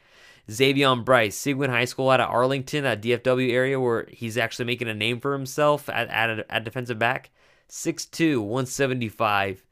Xavier 0.50 0.96
Brice, 0.96 1.36
Seguin 1.36 1.70
High 1.70 1.86
School 1.86 2.10
out 2.10 2.20
of 2.20 2.30
Arlington, 2.30 2.84
that 2.84 3.02
DFW 3.02 3.52
area 3.52 3.80
where 3.80 4.08
he's 4.12 4.38
actually 4.38 4.66
making 4.66 4.88
a 4.88 4.94
name 4.94 5.20
for 5.20 5.34
himself 5.34 5.90
at, 5.90 6.08
at, 6.10 6.46
at 6.50 6.64
defensive 6.64 7.00
back. 7.00 7.32
6'2, 7.70 8.40
175. 8.40 9.66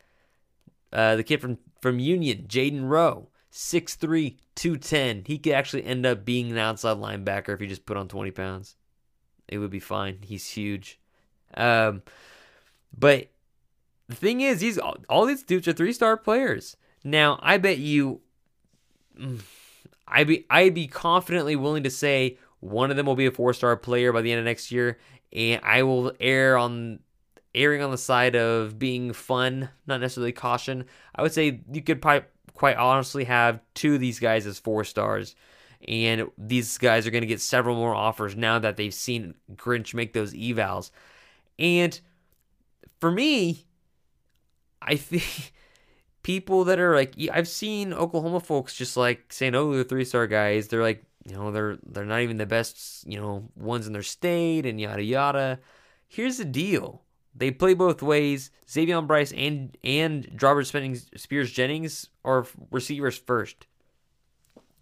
Uh, 0.91 1.15
the 1.15 1.23
kid 1.23 1.41
from, 1.41 1.57
from 1.81 1.99
Union, 1.99 2.45
Jaden 2.47 2.87
Rowe, 2.87 3.29
6'3, 3.53 4.37
210. 4.55 5.23
He 5.27 5.37
could 5.37 5.53
actually 5.53 5.85
end 5.85 6.05
up 6.05 6.25
being 6.25 6.51
an 6.51 6.57
outside 6.57 6.97
linebacker 6.97 7.53
if 7.53 7.59
he 7.59 7.67
just 7.67 7.85
put 7.85 7.97
on 7.97 8.07
20 8.07 8.31
pounds. 8.31 8.75
It 9.47 9.59
would 9.59 9.69
be 9.69 9.79
fine. 9.79 10.19
He's 10.23 10.49
huge. 10.49 10.99
Um, 11.55 12.01
but 12.97 13.27
the 14.07 14.15
thing 14.15 14.41
is, 14.41 14.61
he's 14.61 14.79
all, 14.79 14.97
all 15.07 15.25
these 15.25 15.43
dudes 15.43 15.67
are 15.67 15.73
three 15.73 15.93
star 15.93 16.17
players. 16.17 16.77
Now, 17.03 17.39
I 17.43 17.59
bet 17.59 17.77
you, 17.77 18.21
mm, 19.19 19.41
I'd 20.07 20.27
be 20.27 20.45
I'd 20.49 20.73
be 20.73 20.87
confidently 20.87 21.55
willing 21.55 21.83
to 21.83 21.89
say 21.89 22.37
one 22.59 22.89
of 22.89 22.97
them 22.97 23.05
will 23.05 23.15
be 23.15 23.25
a 23.25 23.31
four 23.31 23.53
star 23.53 23.75
player 23.77 24.11
by 24.11 24.21
the 24.21 24.31
end 24.31 24.39
of 24.39 24.45
next 24.45 24.71
year, 24.71 24.97
and 25.31 25.61
I 25.63 25.83
will 25.83 26.13
err 26.19 26.57
on 26.57 26.99
erring 27.53 27.83
on 27.83 27.91
the 27.91 27.97
side 27.97 28.35
of 28.35 28.79
being 28.79 29.13
fun, 29.13 29.69
not 29.85 30.01
necessarily 30.01 30.31
caution. 30.31 30.85
I 31.15 31.21
would 31.21 31.33
say 31.33 31.61
you 31.71 31.81
could 31.81 32.01
probably 32.01 32.27
quite 32.53 32.77
honestly 32.77 33.23
have 33.25 33.61
two 33.73 33.95
of 33.95 33.99
these 33.99 34.19
guys 34.19 34.45
as 34.45 34.59
four 34.59 34.83
stars. 34.83 35.35
And 35.87 36.29
these 36.37 36.77
guys 36.77 37.05
are 37.05 37.11
going 37.11 37.23
to 37.23 37.27
get 37.27 37.41
several 37.41 37.75
more 37.75 37.93
offers 37.93 38.35
now 38.35 38.59
that 38.59 38.77
they've 38.77 38.93
seen 38.93 39.35
Grinch 39.55 39.93
make 39.93 40.13
those 40.13 40.33
evals. 40.33 40.91
And 41.59 41.99
for 42.99 43.11
me, 43.11 43.65
I 44.81 44.95
think 44.97 45.53
people 46.23 46.63
that 46.65 46.79
are 46.79 46.95
like 46.95 47.15
I've 47.31 47.47
seen 47.47 47.93
Oklahoma 47.93 48.39
folks 48.39 48.75
just 48.75 48.97
like 48.97 49.31
saying, 49.31 49.55
"Oh, 49.55 49.73
they're 49.73 49.83
three 49.83 50.05
star 50.05 50.27
guys." 50.27 50.67
They're 50.67 50.81
like, 50.81 51.03
you 51.25 51.35
know, 51.35 51.51
they're 51.51 51.77
they're 51.85 52.05
not 52.05 52.21
even 52.21 52.37
the 52.37 52.45
best, 52.45 53.05
you 53.05 53.19
know, 53.19 53.49
ones 53.55 53.87
in 53.87 53.93
their 53.93 54.03
state 54.03 54.65
and 54.65 54.79
yada 54.79 55.03
yada. 55.03 55.59
Here's 56.07 56.37
the 56.37 56.45
deal: 56.45 57.03
they 57.35 57.51
play 57.51 57.73
both 57.73 58.01
ways. 58.01 58.51
Xavier 58.69 59.01
Brice 59.01 59.31
and 59.31 59.77
and 59.83 60.39
Robert 60.41 60.65
Spears 60.65 61.51
Jennings 61.51 62.09
are 62.23 62.45
receivers 62.71 63.17
first, 63.17 63.67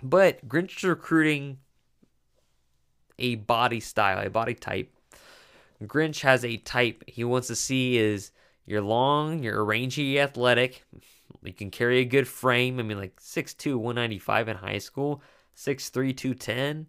but 0.01 0.47
Grinch 0.47 0.77
is 0.77 0.83
recruiting 0.83 1.59
a 3.19 3.35
body 3.35 3.79
style, 3.79 4.25
a 4.25 4.29
body 4.29 4.53
type 4.53 4.91
Grinch 5.87 6.21
has 6.21 6.45
a 6.45 6.57
type 6.57 7.03
he 7.07 7.23
wants 7.23 7.47
to 7.47 7.55
see 7.55 7.97
is 7.97 8.31
you're 8.65 8.81
long, 8.81 9.43
you're 9.43 9.63
rangy, 9.63 10.19
athletic, 10.19 10.83
you 11.43 11.53
can 11.53 11.71
carry 11.71 11.99
a 11.99 12.05
good 12.05 12.27
frame. 12.27 12.79
I 12.79 12.83
mean, 12.83 12.97
like 12.97 13.19
6'2, 13.19 13.75
195 13.75 14.47
in 14.49 14.57
high 14.57 14.77
school, 14.77 15.21
6'3, 15.55 16.15
210. 16.15 16.87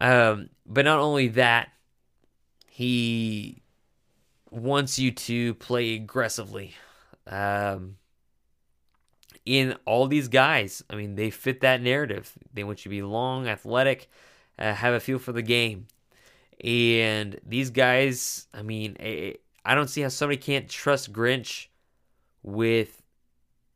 Um, 0.00 0.50
but 0.66 0.84
not 0.84 0.98
only 0.98 1.28
that, 1.28 1.70
he 2.66 3.62
wants 4.50 4.98
you 4.98 5.10
to 5.10 5.54
play 5.54 5.94
aggressively. 5.94 6.74
Um, 7.26 7.96
in 9.44 9.76
all 9.84 10.06
these 10.06 10.28
guys, 10.28 10.82
I 10.90 10.96
mean, 10.96 11.14
they 11.14 11.30
fit 11.30 11.60
that 11.60 11.82
narrative. 11.82 12.32
They 12.52 12.64
want 12.64 12.80
you 12.80 12.90
to 12.90 12.96
be 12.96 13.02
long, 13.02 13.48
athletic, 13.48 14.10
uh, 14.58 14.74
have 14.74 14.94
a 14.94 15.00
feel 15.00 15.18
for 15.18 15.32
the 15.32 15.42
game. 15.42 15.86
And 16.62 17.38
these 17.46 17.70
guys, 17.70 18.46
I 18.52 18.62
mean, 18.62 18.96
I 19.64 19.74
don't 19.74 19.88
see 19.88 20.02
how 20.02 20.08
somebody 20.08 20.38
can't 20.38 20.68
trust 20.68 21.12
Grinch 21.12 21.68
with 22.42 23.02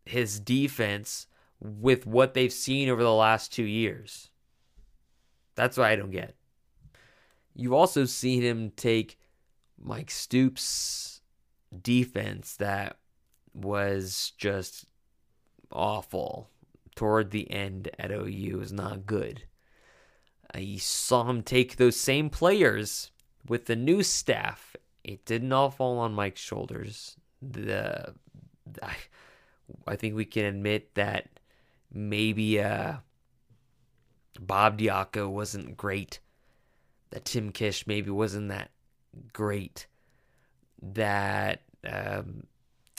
his 0.05 0.41
defense 0.41 1.27
with 1.61 2.07
what 2.07 2.35
they've 2.35 2.53
seen 2.53 2.89
over 2.89 3.03
the 3.03 3.13
last 3.13 3.53
two 3.53 3.65
years. 3.65 4.31
That's 5.55 5.77
what 5.77 5.87
I 5.87 5.97
don't 5.97 6.11
get. 6.11 6.35
You've 7.55 7.73
also 7.73 8.05
seen 8.05 8.43
him 8.43 8.73
take 8.75 9.19
Mike 9.83 10.11
Stoops' 10.11 11.21
defense 11.83 12.57
that 12.57 12.97
was 13.55 14.33
just 14.39 14.87
awful 15.71 16.51
toward 16.95 17.31
the 17.31 17.51
end 17.51 17.91
at 17.99 18.11
OU 18.11 18.61
is 18.63 18.73
not 18.73 19.07
good. 19.07 19.45
I 20.55 20.77
saw 20.79 21.29
him 21.29 21.43
take 21.43 21.77
those 21.77 21.97
same 21.97 22.29
players 22.31 23.11
with 23.49 23.67
the 23.67 23.77
new 23.77 24.03
staff. 24.03 24.77
It 25.03 25.25
didn't 25.25 25.53
all 25.53 25.71
fall 25.71 25.99
on 25.99 26.15
Mike's 26.15 26.41
shoulders. 26.41 27.17
The 27.41 28.15
I, 28.83 28.95
I 29.87 29.97
think 29.97 30.15
we 30.15 30.25
can 30.25 30.45
admit 30.45 30.95
that 30.95 31.29
maybe 31.93 32.61
uh, 32.61 32.97
Bob 34.39 34.79
Diaco 34.79 35.29
wasn't 35.29 35.77
great. 35.77 36.21
That 37.11 37.25
Tim 37.25 37.51
Kish 37.53 37.87
maybe 37.87 38.11
wasn't 38.11 38.49
that 38.49 38.71
great. 39.33 39.87
That 40.81 41.63
um, 41.87 42.45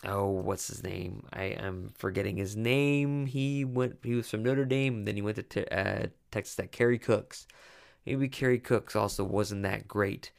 oh, 0.05 0.27
what's 0.27 0.67
his 0.67 0.83
name? 0.83 1.25
I 1.31 1.43
am 1.43 1.91
forgetting 1.97 2.37
his 2.37 2.55
name. 2.55 3.25
He 3.25 3.65
went. 3.65 3.97
He 4.03 4.15
was 4.15 4.29
from 4.29 4.43
Notre 4.43 4.65
Dame. 4.65 5.05
Then 5.05 5.15
he 5.15 5.21
went 5.21 5.49
to 5.49 5.77
uh, 5.77 6.07
Texas 6.31 6.55
Tech. 6.55 6.71
Kerry 6.71 6.99
Cooks. 6.99 7.47
Maybe 8.05 8.27
Kerry 8.27 8.59
Cooks 8.59 8.95
also 8.95 9.23
wasn't 9.23 9.63
that 9.63 9.87
great 9.87 10.31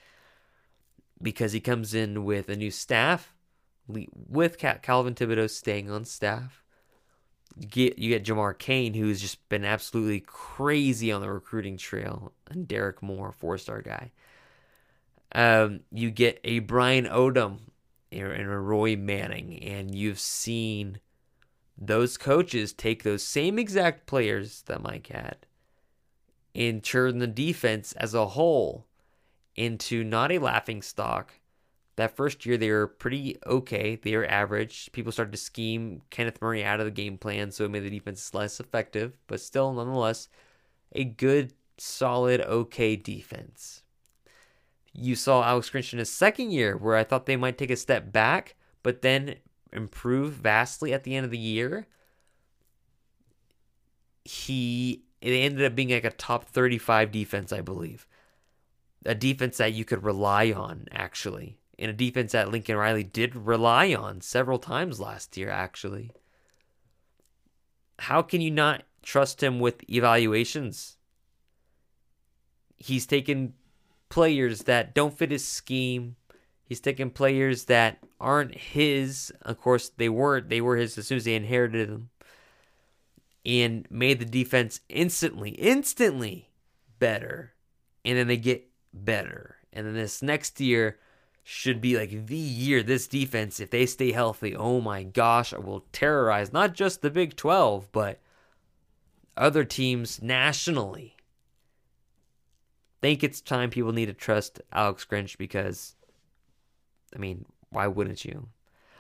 because 1.23 1.53
he 1.53 1.61
comes 1.61 1.95
in 1.95 2.25
with 2.25 2.49
a 2.49 2.57
new 2.57 2.71
staff, 2.71 3.33
with 3.89 4.59
Calvin 4.59 5.15
Thibodeaux 5.15 5.51
staying 5.51 5.91
on 5.91 6.05
staff. 6.05 6.63
You 7.57 7.69
get 7.69 7.99
you 7.99 8.11
get 8.11 8.25
Jamar 8.25 8.59
Cain, 8.59 8.95
who's 8.95 9.21
just 9.21 9.49
been 9.49 9.65
absolutely 9.65 10.21
crazy 10.21 11.13
on 11.13 11.21
the 11.21 11.31
recruiting 11.31 11.77
trail, 11.77 12.33
and 12.51 12.67
Derek 12.69 13.03
Moore, 13.03 13.33
four 13.33 13.57
star 13.59 13.81
guy. 13.81 14.11
Um, 15.35 15.81
you 15.91 16.11
get 16.11 16.41
a 16.45 16.61
Brian 16.61 17.07
Odom 17.07 17.59
and 18.13 18.23
a 18.23 18.59
Roy 18.59 18.97
Manning, 18.97 19.61
and 19.63 19.95
you've 19.95 20.21
seen 20.21 21.01
those 21.77 22.17
coaches 22.17 22.73
take 22.73 23.03
those 23.03 23.23
same 23.23 23.59
exact 23.59 24.07
players 24.07 24.63
that 24.63 24.83
Mike 24.83 25.09
had 25.09 25.39
and 26.55 26.85
turn 26.85 27.19
the 27.19 27.27
defense 27.27 27.93
as 27.95 28.15
a 28.15 28.29
whole 28.29 28.87
into 29.57 30.05
not 30.05 30.31
a 30.31 30.39
laughing 30.39 30.83
stock. 30.83 31.35
That 31.97 32.17
first 32.17 32.47
year 32.47 32.57
they 32.57 32.71
were 32.71 32.87
pretty 32.87 33.37
okay. 33.47 33.97
They 33.97 34.17
were 34.17 34.27
average. 34.27 34.91
People 34.93 35.13
started 35.13 35.33
to 35.33 35.39
scheme 35.39 36.03
Kenneth 36.11 36.41
Murray 36.41 36.65
out 36.65 36.81
of 36.81 36.87
the 36.87 36.93
game 36.93 37.19
plan, 37.19 37.51
so 37.51 37.65
it 37.65 37.71
made 37.71 37.85
the 37.85 37.91
defense 37.91 38.35
less 38.35 38.61
effective, 38.61 39.17
but 39.27 39.41
still 39.41 39.73
nonetheless 39.73 40.29
a 40.93 41.05
good, 41.05 41.53
solid, 41.77 42.41
okay 42.41 42.95
defense 42.95 43.84
you 44.95 45.17
saw 45.17 45.43
Alex 45.43 45.71
Grinch 45.71 45.93
in 45.93 45.99
his 45.99 46.11
second 46.11 46.53
year, 46.53 46.77
where 46.77 46.97
I 46.97 47.05
thought 47.05 47.27
they 47.27 47.37
might 47.37 47.59
take 47.59 47.71
a 47.71 47.77
step 47.77 48.13
back, 48.13 48.55
but 48.83 49.03
then 49.03 49.37
improve 49.73 50.35
vastly 50.35 50.93
at 50.95 51.03
the 51.03 51.17
end 51.17 51.25
of 51.25 51.31
the 51.31 51.39
year. 51.39 51.89
He 54.25 55.05
it 55.21 55.31
ended 55.31 55.65
up 55.65 55.75
being 55.75 55.91
like 55.91 56.05
a 56.05 56.11
top 56.11 56.45
35 56.45 57.11
defense, 57.11 57.53
I 57.53 57.61
believe. 57.61 58.07
A 59.07 59.15
defense 59.15 59.57
that 59.57 59.73
you 59.73 59.85
could 59.85 60.05
rely 60.05 60.53
on, 60.53 60.87
actually. 60.93 61.59
And 61.79 61.91
a 61.91 61.95
defense 61.95 62.33
that 62.33 62.51
Lincoln 62.51 62.77
Riley 62.77 63.05
did 63.05 63.35
rely 63.35 63.95
on 63.95 64.21
several 64.21 64.59
times 64.59 65.01
last 65.01 65.37
year, 65.37 65.51
actually. 65.51 66.13
How 67.99 68.23
can 68.23 68.41
you 68.41 68.51
not 68.51 68.85
trust 69.03 69.43
him 69.43 69.61
with 69.61 69.89
evaluations? 69.91 70.99
He's 72.77 73.07
taken 73.07 73.55
players 74.09 74.65
that 74.65 74.95
don't 74.95 75.17
fit 75.17 75.31
his 75.31 75.47
scheme. 75.47 76.17
He's 76.65 76.81
taking 76.81 77.11
players 77.11 77.65
that 77.67 77.99
aren't 78.21 78.55
his. 78.55 79.33
Of 79.43 79.61
course, 79.61 79.91
they 79.91 80.09
weren't. 80.09 80.49
They 80.49 80.61
were 80.61 80.77
his 80.77 80.97
as 80.97 81.07
soon 81.07 81.17
as 81.17 81.25
they 81.25 81.35
inherited 81.35 81.89
them. 81.91 82.11
And 83.45 83.87
made 83.91 84.21
the 84.21 84.25
defense 84.25 84.81
instantly, 84.89 85.51
instantly 85.51 86.51
better. 86.99 87.53
And 88.05 88.17
then 88.17 88.27
they 88.27 88.39
get 88.39 88.67
better. 88.93 89.57
And 89.73 89.87
then 89.87 89.95
this 89.95 90.23
next 90.23 90.61
year 90.61 90.99
should 91.43 91.81
be 91.83 91.97
like 91.97 92.27
the 92.27 92.37
year 92.37 92.83
this 92.83 93.07
defense, 93.07 93.61
if 93.61 93.71
they 93.71 93.85
stay 93.85 94.13
healthy, 94.13 94.57
oh 94.57 94.81
my 94.81 95.03
gosh, 95.03 95.53
I 95.53 95.59
will 95.59 95.85
terrorize 95.93 96.55
not 96.55 96.73
just 96.73 97.03
the 97.03 97.11
Big 97.11 97.37
12, 97.37 97.93
but 97.93 98.19
other 99.37 99.65
teams 99.65 100.23
nationally 100.23 101.17
think 103.05 103.23
it's 103.23 103.43
time 103.43 103.69
people 103.69 103.93
need 103.93 104.07
to 104.07 104.15
trust 104.15 104.63
Alex 104.73 105.05
Grinch 105.05 105.37
because, 105.37 105.95
I 107.15 107.19
mean, 107.19 107.45
why 107.69 107.87
wouldn't 107.87 108.25
you? 108.25 108.49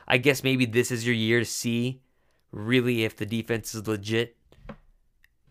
I 0.06 0.18
guess 0.18 0.44
maybe 0.44 0.66
this 0.66 0.90
is 0.90 1.06
your 1.06 1.14
year 1.14 1.38
to 1.38 1.46
see 1.46 2.02
really 2.52 3.04
if 3.04 3.16
the 3.16 3.24
defense 3.24 3.74
is 3.74 3.88
legit. 3.88 4.36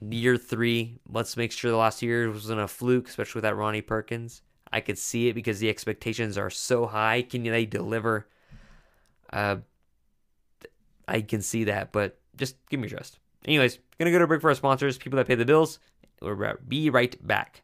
Year 0.08 0.38
three, 0.38 1.00
let's 1.10 1.36
make 1.36 1.52
sure 1.52 1.72
the 1.72 1.78
last 1.78 2.04
year 2.04 2.30
wasn't 2.30 2.60
a 2.60 2.68
fluke, 2.68 3.08
especially 3.08 3.40
with 3.40 3.44
that 3.44 3.56
Ronnie 3.56 3.82
Perkins. 3.82 4.44
I 4.72 4.82
could 4.82 5.00
see 5.00 5.30
it 5.30 5.34
because 5.34 5.58
the 5.60 5.70
expectations 5.70 6.38
are 6.38 6.52
so 6.52 6.86
high. 6.86 7.24
Can 7.24 7.42
they 7.42 7.66
deliver? 7.66 8.28
Uh, 9.32 9.58
I 11.08 11.22
can 11.22 11.42
see 11.42 11.64
that, 11.64 11.92
but 11.92 12.20
just 12.36 12.56
give 12.70 12.80
me 12.80 12.88
trust. 12.88 13.18
Anyways, 13.46 13.80
gonna 13.98 14.12
go 14.12 14.20
to 14.20 14.28
break 14.28 14.42
for 14.42 14.52
our 14.52 14.56
sponsors, 14.56 15.00
people 15.00 15.18
that 15.18 15.26
pay 15.26 15.34
the 15.34 15.44
bills. 15.44 15.80
We'll 16.22 16.54
be 16.68 16.92
right 16.92 17.18
back. 17.26 17.64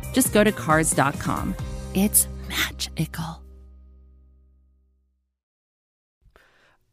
just 0.13 0.33
go 0.33 0.43
to 0.43 0.51
Cars.com. 0.51 1.55
It's 1.93 2.27
magical. 2.47 3.41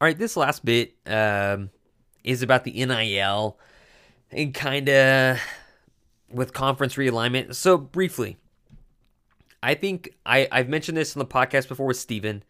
All 0.00 0.06
right, 0.06 0.16
this 0.16 0.36
last 0.36 0.64
bit 0.64 0.94
um, 1.06 1.70
is 2.22 2.42
about 2.42 2.64
the 2.64 2.84
NIL 2.84 3.58
and 4.30 4.54
kind 4.54 4.88
of 4.88 5.40
with 6.30 6.52
conference 6.52 6.94
realignment. 6.94 7.56
So, 7.56 7.76
briefly, 7.76 8.36
I 9.60 9.74
think 9.74 10.14
I, 10.24 10.46
I've 10.52 10.68
mentioned 10.68 10.96
this 10.96 11.16
in 11.16 11.18
the 11.18 11.26
podcast 11.26 11.66
before 11.66 11.86
with 11.86 11.96
Steven. 11.96 12.44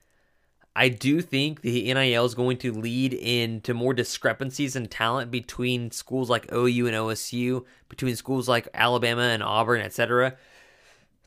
I 0.76 0.90
do 0.90 1.22
think 1.22 1.62
the 1.62 1.92
NIL 1.92 2.24
is 2.24 2.34
going 2.34 2.58
to 2.58 2.72
lead 2.72 3.14
into 3.14 3.72
more 3.72 3.94
discrepancies 3.94 4.76
in 4.76 4.86
talent 4.86 5.30
between 5.30 5.90
schools 5.90 6.28
like 6.30 6.52
OU 6.52 6.86
and 6.86 6.96
OSU, 6.96 7.64
between 7.88 8.14
schools 8.14 8.48
like 8.48 8.68
Alabama 8.74 9.22
and 9.22 9.42
Auburn, 9.42 9.80
etc 9.80 10.36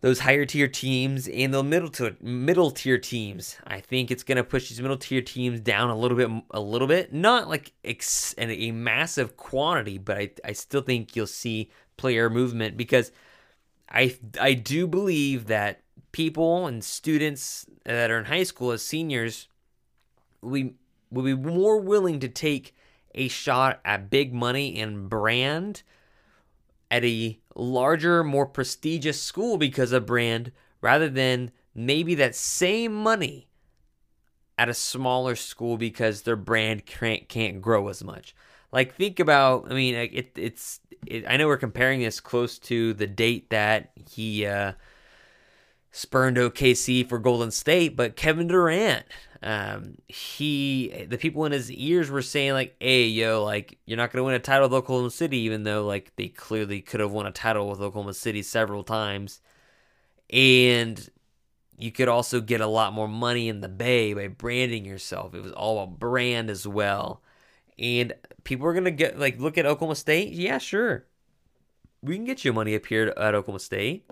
those 0.01 0.19
higher 0.19 0.45
tier 0.45 0.67
teams 0.67 1.27
and 1.27 1.53
the 1.53 1.63
middle 1.63 1.89
to 1.89 2.15
middle 2.21 2.71
tier 2.71 2.97
teams. 2.97 3.57
I 3.65 3.79
think 3.79 4.09
it's 4.11 4.23
going 4.23 4.37
to 4.37 4.43
push 4.43 4.69
these 4.69 4.81
middle 4.81 4.97
tier 4.97 5.21
teams 5.21 5.59
down 5.59 5.89
a 5.89 5.97
little 5.97 6.17
bit, 6.17 6.29
a 6.51 6.59
little 6.59 6.87
bit, 6.87 7.13
not 7.13 7.47
like 7.47 7.71
ex, 7.85 8.33
a 8.37 8.71
massive 8.71 9.37
quantity, 9.37 9.97
but 9.99 10.17
I, 10.17 10.31
I 10.43 10.51
still 10.53 10.81
think 10.81 11.15
you'll 11.15 11.27
see 11.27 11.69
player 11.97 12.29
movement 12.29 12.77
because 12.77 13.11
I 13.89 14.17
I 14.39 14.53
do 14.53 14.87
believe 14.87 15.47
that 15.47 15.81
people 16.11 16.65
and 16.65 16.83
students 16.83 17.65
that 17.85 18.09
are 18.09 18.17
in 18.17 18.25
high 18.25 18.43
school 18.43 18.71
as 18.71 18.81
seniors 18.81 19.47
we 20.41 20.73
will 21.11 21.23
be 21.23 21.35
more 21.35 21.79
willing 21.79 22.19
to 22.19 22.27
take 22.27 22.75
a 23.13 23.27
shot 23.27 23.79
at 23.85 24.09
big 24.09 24.33
money 24.33 24.79
and 24.79 25.09
brand 25.09 25.83
at 26.91 27.03
a 27.05 27.39
larger, 27.55 28.23
more 28.23 28.45
prestigious 28.45 29.19
school 29.19 29.57
because 29.57 29.93
of 29.93 30.05
brand 30.05 30.51
rather 30.81 31.09
than 31.09 31.51
maybe 31.73 32.13
that 32.15 32.35
same 32.35 32.93
money 32.93 33.47
at 34.57 34.69
a 34.69 34.73
smaller 34.73 35.35
school 35.35 35.77
because 35.77 36.21
their 36.21 36.35
brand 36.35 36.85
can't, 36.85 37.27
can't 37.29 37.61
grow 37.61 37.87
as 37.87 38.03
much. 38.03 38.35
Like 38.71 38.93
think 38.93 39.19
about, 39.19 39.71
I 39.71 39.73
mean, 39.73 39.95
it, 39.95 40.31
it's 40.35 40.81
it, 41.07 41.25
I 41.27 41.37
know 41.37 41.47
we're 41.47 41.57
comparing 41.57 42.01
this 42.01 42.19
close 42.19 42.59
to 42.59 42.93
the 42.93 43.07
date 43.07 43.49
that 43.49 43.91
he 44.09 44.45
uh, 44.45 44.73
spurned 45.91 46.37
OKC 46.37 47.07
for 47.07 47.19
Golden 47.19 47.51
State, 47.51 47.95
but 47.95 48.15
Kevin 48.15 48.47
Durant, 48.47 49.05
um, 49.43 49.95
he 50.07 51.05
the 51.09 51.17
people 51.17 51.45
in 51.45 51.51
his 51.51 51.71
ears 51.71 52.11
were 52.11 52.21
saying 52.21 52.53
like, 52.53 52.75
"Hey, 52.79 53.05
yo, 53.07 53.43
like 53.43 53.79
you're 53.85 53.97
not 53.97 54.11
gonna 54.11 54.23
win 54.23 54.35
a 54.35 54.39
title 54.39 54.67
with 54.67 54.73
Oklahoma 54.73 55.09
City," 55.09 55.37
even 55.39 55.63
though 55.63 55.85
like 55.85 56.15
they 56.15 56.27
clearly 56.27 56.81
could 56.81 56.99
have 56.99 57.11
won 57.11 57.25
a 57.25 57.31
title 57.31 57.67
with 57.67 57.81
Oklahoma 57.81 58.13
City 58.13 58.43
several 58.43 58.83
times, 58.83 59.41
and 60.29 61.09
you 61.77 61.91
could 61.91 62.07
also 62.07 62.39
get 62.39 62.61
a 62.61 62.67
lot 62.67 62.93
more 62.93 63.07
money 63.07 63.49
in 63.49 63.61
the 63.61 63.69
Bay 63.69 64.13
by 64.13 64.27
branding 64.27 64.85
yourself. 64.85 65.33
It 65.33 65.41
was 65.41 65.53
all 65.53 65.81
about 65.81 65.99
brand 65.99 66.51
as 66.51 66.67
well, 66.67 67.23
and 67.79 68.13
people 68.43 68.67
are 68.67 68.73
gonna 68.73 68.91
get 68.91 69.17
like 69.19 69.39
look 69.39 69.57
at 69.57 69.65
Oklahoma 69.65 69.95
State. 69.95 70.33
Yeah, 70.33 70.59
sure, 70.59 71.07
we 72.03 72.15
can 72.15 72.25
get 72.25 72.45
you 72.45 72.53
money 72.53 72.75
up 72.75 72.85
here 72.85 73.11
at 73.17 73.35
Oklahoma 73.35 73.59
State. 73.59 74.05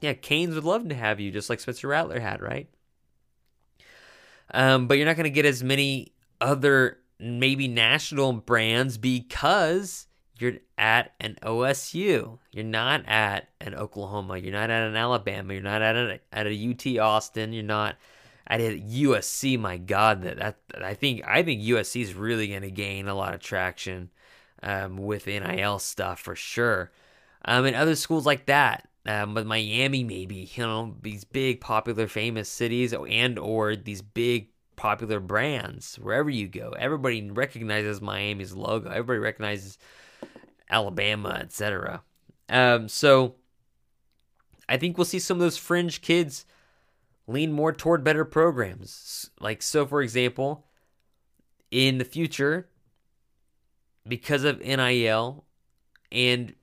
Yeah, 0.00 0.14
Canes 0.14 0.56
would 0.56 0.64
love 0.64 0.88
to 0.88 0.94
have 0.96 1.20
you, 1.20 1.30
just 1.30 1.48
like 1.48 1.60
Spencer 1.60 1.88
Rattler 1.88 2.18
had, 2.20 2.42
right? 2.42 2.68
Um, 4.52 4.86
but 4.86 4.96
you're 4.98 5.06
not 5.06 5.16
going 5.16 5.24
to 5.24 5.30
get 5.30 5.46
as 5.46 5.62
many 5.62 6.12
other 6.40 6.98
maybe 7.18 7.68
national 7.68 8.32
brands 8.32 8.98
because 8.98 10.06
you're 10.38 10.54
at 10.76 11.12
an 11.20 11.38
OSU. 11.42 12.38
You're 12.50 12.64
not 12.64 13.06
at 13.06 13.48
an 13.60 13.74
Oklahoma. 13.74 14.38
You're 14.38 14.52
not 14.52 14.70
at 14.70 14.88
an 14.88 14.96
Alabama. 14.96 15.54
You're 15.54 15.62
not 15.62 15.82
at 15.82 15.96
a, 15.96 16.20
at 16.32 16.46
a 16.46 16.70
UT 16.70 16.98
Austin. 16.98 17.52
You're 17.52 17.62
not 17.62 17.96
at 18.46 18.60
a 18.60 18.80
USC. 18.80 19.58
My 19.58 19.76
God, 19.76 20.22
that, 20.22 20.38
that 20.38 20.82
I 20.82 20.94
think 20.94 21.22
I 21.26 21.42
think 21.42 21.62
USC 21.62 22.02
is 22.02 22.14
really 22.14 22.48
going 22.48 22.62
to 22.62 22.70
gain 22.70 23.08
a 23.08 23.14
lot 23.14 23.34
of 23.34 23.40
traction 23.40 24.10
um, 24.62 24.96
with 24.96 25.26
NIL 25.26 25.78
stuff 25.78 26.20
for 26.20 26.34
sure. 26.34 26.90
Um, 27.44 27.66
and 27.66 27.76
other 27.76 27.94
schools 27.94 28.26
like 28.26 28.46
that 28.46 28.88
um, 29.06 29.34
but 29.34 29.46
Miami 29.46 30.04
maybe 30.04 30.50
you 30.54 30.62
know 30.62 30.94
these 31.02 31.24
big 31.24 31.60
popular 31.60 32.08
famous 32.08 32.48
cities 32.48 32.92
and 32.92 33.38
or 33.38 33.76
these 33.76 34.02
big 34.02 34.48
popular 34.76 35.20
brands 35.20 35.96
wherever 35.96 36.28
you 36.28 36.48
go 36.48 36.70
everybody 36.78 37.30
recognizes 37.30 38.00
Miami's 38.00 38.52
logo 38.52 38.90
everybody 38.90 39.18
recognizes 39.18 39.78
Alabama 40.70 41.38
etc 41.40 42.02
um, 42.48 42.88
so 42.88 43.36
I 44.68 44.76
think 44.76 44.96
we'll 44.96 45.04
see 45.04 45.18
some 45.18 45.36
of 45.36 45.40
those 45.40 45.56
fringe 45.56 46.00
kids 46.02 46.46
lean 47.26 47.52
more 47.52 47.72
toward 47.72 48.04
better 48.04 48.24
programs. 48.24 49.30
Like 49.40 49.62
so 49.62 49.86
for 49.86 50.02
example 50.02 50.66
in 51.70 51.98
the 51.98 52.04
future 52.04 52.68
because 54.06 54.44
of 54.44 54.60
NIL 54.60 55.44
and 56.12 56.54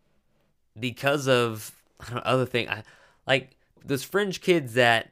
because 0.79 1.27
of 1.27 1.80
other 2.23 2.45
thing. 2.45 2.69
I, 2.69 2.83
like 3.27 3.57
those 3.83 4.03
fringe 4.03 4.41
kids 4.41 4.73
that 4.75 5.11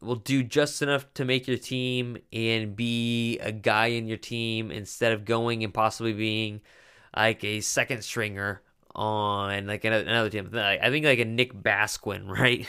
will 0.00 0.16
do 0.16 0.42
just 0.42 0.82
enough 0.82 1.12
to 1.14 1.24
make 1.24 1.48
your 1.48 1.56
team 1.56 2.18
and 2.32 2.76
be 2.76 3.38
a 3.38 3.52
guy 3.52 3.86
in 3.86 4.06
your 4.06 4.18
team 4.18 4.70
instead 4.70 5.12
of 5.12 5.24
going 5.24 5.64
and 5.64 5.72
possibly 5.72 6.12
being 6.12 6.60
like 7.16 7.42
a 7.44 7.60
second 7.60 8.02
stringer 8.02 8.62
on 8.94 9.66
like 9.66 9.84
another 9.84 10.30
team. 10.30 10.50
I 10.54 10.90
think 10.90 11.04
like 11.04 11.18
a 11.18 11.24
Nick 11.24 11.54
Basquine, 11.54 12.28
right? 12.28 12.66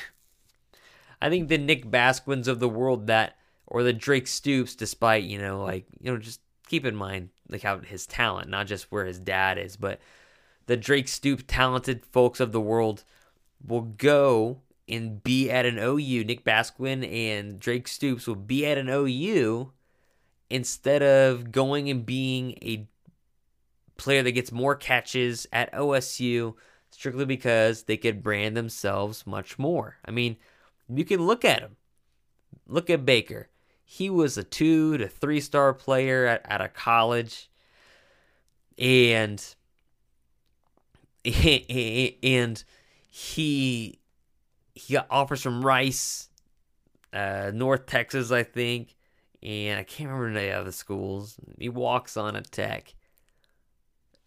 I 1.21 1.29
think 1.29 1.49
the 1.49 1.57
Nick 1.57 1.85
Basquines 1.85 2.47
of 2.47 2.59
the 2.59 2.69
world 2.69 3.07
that 3.07 3.37
or 3.67 3.83
the 3.83 3.93
Drake 3.93 4.27
Stoops, 4.27 4.75
despite 4.75 5.23
you 5.23 5.39
know 5.39 5.63
like 5.63 5.85
you 5.99 6.11
know 6.11 6.17
just 6.17 6.41
keep 6.67 6.85
in 6.85 6.95
mind 6.95 7.29
like 7.49 7.61
how 7.61 7.79
his 7.79 8.05
talent, 8.05 8.49
not 8.49 8.67
just 8.67 8.91
where 8.91 9.05
his 9.05 9.19
dad 9.19 9.57
is, 9.57 9.75
but 9.75 9.99
the 10.67 10.77
Drake 10.77 11.07
Stoop 11.07 11.43
talented 11.47 12.05
folks 12.05 12.39
of 12.39 12.51
the 12.51 12.61
world 12.61 13.03
will 13.65 13.81
go 13.81 14.61
and 14.87 15.23
be 15.23 15.49
at 15.49 15.65
an 15.65 15.77
OU. 15.77 16.23
Nick 16.25 16.43
Basquine 16.43 17.03
and 17.11 17.59
Drake 17.59 17.87
Stoops 17.87 18.27
will 18.27 18.35
be 18.35 18.65
at 18.65 18.77
an 18.77 18.89
OU 18.89 19.71
instead 20.49 21.01
of 21.01 21.51
going 21.51 21.89
and 21.89 22.05
being 22.05 22.51
a 22.61 22.87
player 23.97 24.23
that 24.23 24.31
gets 24.31 24.51
more 24.51 24.75
catches 24.75 25.47
at 25.51 25.71
OSU 25.73 26.53
strictly 26.91 27.25
because 27.25 27.83
they 27.83 27.97
could 27.97 28.23
brand 28.23 28.55
themselves 28.55 29.25
much 29.25 29.57
more. 29.57 29.97
I 30.05 30.11
mean, 30.11 30.37
you 30.87 31.05
can 31.05 31.25
look 31.25 31.43
at 31.43 31.61
him. 31.61 31.77
Look 32.67 32.89
at 32.89 33.05
Baker. 33.05 33.49
He 33.83 34.09
was 34.09 34.37
a 34.37 34.43
two 34.43 34.97
to 34.97 35.07
three 35.07 35.41
star 35.41 35.73
player 35.73 36.25
at, 36.25 36.41
at 36.45 36.61
a 36.61 36.67
college. 36.67 37.49
And 38.77 39.43
and 42.23 42.63
he 43.15 43.97
he 44.73 44.93
got 44.93 45.07
offers 45.09 45.41
from 45.41 45.65
Rice, 45.65 46.27
uh, 47.13 47.49
North 47.53 47.85
Texas, 47.85 48.29
I 48.29 48.43
think, 48.43 48.93
and 49.41 49.79
I 49.79 49.83
can't 49.83 50.09
remember 50.09 50.37
the 50.37 50.51
other 50.51 50.73
schools. 50.73 51.37
He 51.57 51.69
walks 51.69 52.17
on 52.17 52.35
a 52.35 52.41
Tech, 52.41 52.93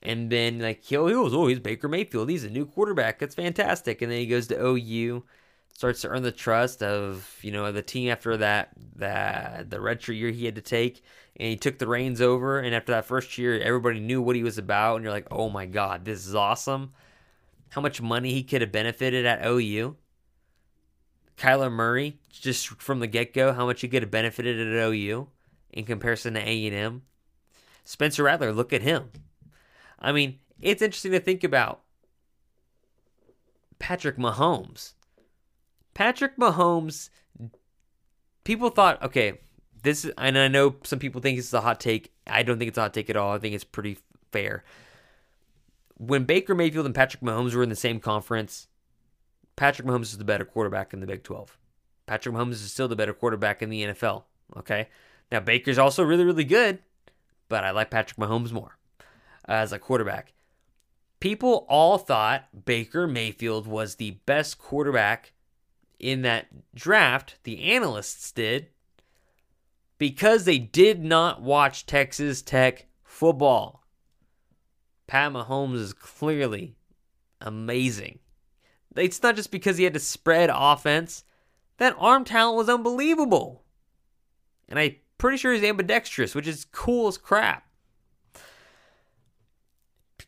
and 0.02 0.30
then 0.30 0.60
like 0.60 0.82
he, 0.82 0.96
he 0.96 1.12
goes, 1.12 1.34
oh, 1.34 1.48
he's 1.48 1.58
Baker 1.58 1.86
Mayfield. 1.86 2.30
He's 2.30 2.44
a 2.44 2.50
new 2.50 2.64
quarterback. 2.64 3.18
That's 3.18 3.34
fantastic. 3.34 4.00
And 4.00 4.10
then 4.10 4.20
he 4.20 4.26
goes 4.26 4.46
to 4.46 4.58
OU, 4.58 5.22
starts 5.74 6.00
to 6.00 6.08
earn 6.08 6.22
the 6.22 6.32
trust 6.32 6.82
of 6.82 7.38
you 7.42 7.52
know 7.52 7.70
the 7.70 7.82
team 7.82 8.08
after 8.08 8.38
that 8.38 8.70
that 8.96 9.68
the 9.68 9.76
redshirt 9.76 10.18
year 10.18 10.30
he 10.30 10.46
had 10.46 10.54
to 10.54 10.62
take, 10.62 11.02
and 11.36 11.50
he 11.50 11.56
took 11.56 11.78
the 11.78 11.86
reins 11.86 12.22
over. 12.22 12.58
And 12.58 12.74
after 12.74 12.92
that 12.92 13.04
first 13.04 13.36
year, 13.36 13.60
everybody 13.60 14.00
knew 14.00 14.22
what 14.22 14.34
he 14.34 14.42
was 14.42 14.56
about, 14.56 14.96
and 14.96 15.04
you're 15.04 15.12
like, 15.12 15.28
oh 15.30 15.50
my 15.50 15.66
god, 15.66 16.06
this 16.06 16.26
is 16.26 16.34
awesome. 16.34 16.94
How 17.70 17.80
much 17.80 18.00
money 18.00 18.32
he 18.32 18.42
could 18.42 18.60
have 18.60 18.72
benefited 18.72 19.26
at 19.26 19.44
OU. 19.44 19.96
Kyler 21.36 21.70
Murray, 21.70 22.18
just 22.30 22.68
from 22.82 23.00
the 23.00 23.06
get 23.06 23.32
go, 23.32 23.52
how 23.52 23.66
much 23.66 23.80
he 23.80 23.88
could 23.88 24.02
have 24.02 24.10
benefited 24.10 24.58
at 24.58 24.88
OU 24.88 25.28
in 25.70 25.84
comparison 25.84 26.34
to 26.34 26.40
A 26.40 26.66
and 26.66 26.74
M. 26.74 27.02
Spencer 27.84 28.24
Rattler, 28.24 28.52
look 28.52 28.72
at 28.72 28.82
him. 28.82 29.10
I 29.98 30.12
mean, 30.12 30.40
it's 30.60 30.82
interesting 30.82 31.12
to 31.12 31.20
think 31.20 31.44
about. 31.44 31.82
Patrick 33.78 34.16
Mahomes. 34.16 34.94
Patrick 35.94 36.36
Mahomes. 36.36 37.10
People 38.44 38.70
thought, 38.70 39.02
okay, 39.02 39.40
this 39.82 40.04
is, 40.04 40.12
and 40.18 40.36
I 40.36 40.48
know 40.48 40.76
some 40.82 40.98
people 40.98 41.20
think 41.20 41.38
this 41.38 41.46
is 41.46 41.54
a 41.54 41.60
hot 41.60 41.80
take. 41.80 42.12
I 42.26 42.42
don't 42.42 42.58
think 42.58 42.68
it's 42.68 42.78
a 42.78 42.82
hot 42.82 42.94
take 42.94 43.10
at 43.10 43.16
all. 43.16 43.32
I 43.32 43.38
think 43.38 43.54
it's 43.54 43.64
pretty 43.64 43.98
fair. 44.32 44.64
When 45.98 46.24
Baker 46.24 46.54
Mayfield 46.54 46.86
and 46.86 46.94
Patrick 46.94 47.22
Mahomes 47.22 47.54
were 47.54 47.62
in 47.62 47.68
the 47.68 47.76
same 47.76 48.00
conference, 48.00 48.68
Patrick 49.56 49.86
Mahomes 49.86 50.02
is 50.02 50.18
the 50.18 50.24
better 50.24 50.44
quarterback 50.44 50.94
in 50.94 51.00
the 51.00 51.06
Big 51.06 51.24
12. 51.24 51.58
Patrick 52.06 52.34
Mahomes 52.34 52.52
is 52.52 52.72
still 52.72 52.88
the 52.88 52.96
better 52.96 53.12
quarterback 53.12 53.60
in 53.62 53.70
the 53.70 53.82
NFL. 53.82 54.22
Okay. 54.56 54.88
Now, 55.30 55.40
Baker's 55.40 55.78
also 55.78 56.02
really, 56.02 56.24
really 56.24 56.44
good, 56.44 56.78
but 57.48 57.64
I 57.64 57.70
like 57.72 57.90
Patrick 57.90 58.18
Mahomes 58.18 58.52
more 58.52 58.78
as 59.46 59.72
a 59.72 59.78
quarterback. 59.78 60.32
People 61.20 61.66
all 61.68 61.98
thought 61.98 62.64
Baker 62.64 63.06
Mayfield 63.06 63.66
was 63.66 63.96
the 63.96 64.12
best 64.24 64.58
quarterback 64.58 65.32
in 65.98 66.22
that 66.22 66.74
draft. 66.74 67.38
The 67.42 67.72
analysts 67.72 68.30
did 68.30 68.68
because 69.98 70.44
they 70.44 70.58
did 70.58 71.04
not 71.04 71.42
watch 71.42 71.86
Texas 71.86 72.40
Tech 72.40 72.86
football. 73.02 73.82
Pat 75.08 75.32
Mahomes 75.32 75.78
is 75.78 75.92
clearly 75.92 76.76
amazing. 77.40 78.20
It's 78.94 79.22
not 79.22 79.34
just 79.34 79.50
because 79.50 79.76
he 79.78 79.84
had 79.84 79.94
to 79.94 80.00
spread 80.00 80.50
offense. 80.52 81.24
That 81.78 81.96
arm 81.98 82.24
talent 82.24 82.56
was 82.56 82.68
unbelievable. 82.68 83.64
And 84.68 84.78
I'm 84.78 84.96
pretty 85.16 85.38
sure 85.38 85.52
he's 85.52 85.64
ambidextrous, 85.64 86.34
which 86.34 86.46
is 86.46 86.66
cool 86.66 87.08
as 87.08 87.18
crap. 87.18 87.64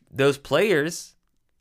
Those 0.09 0.37
players 0.37 1.15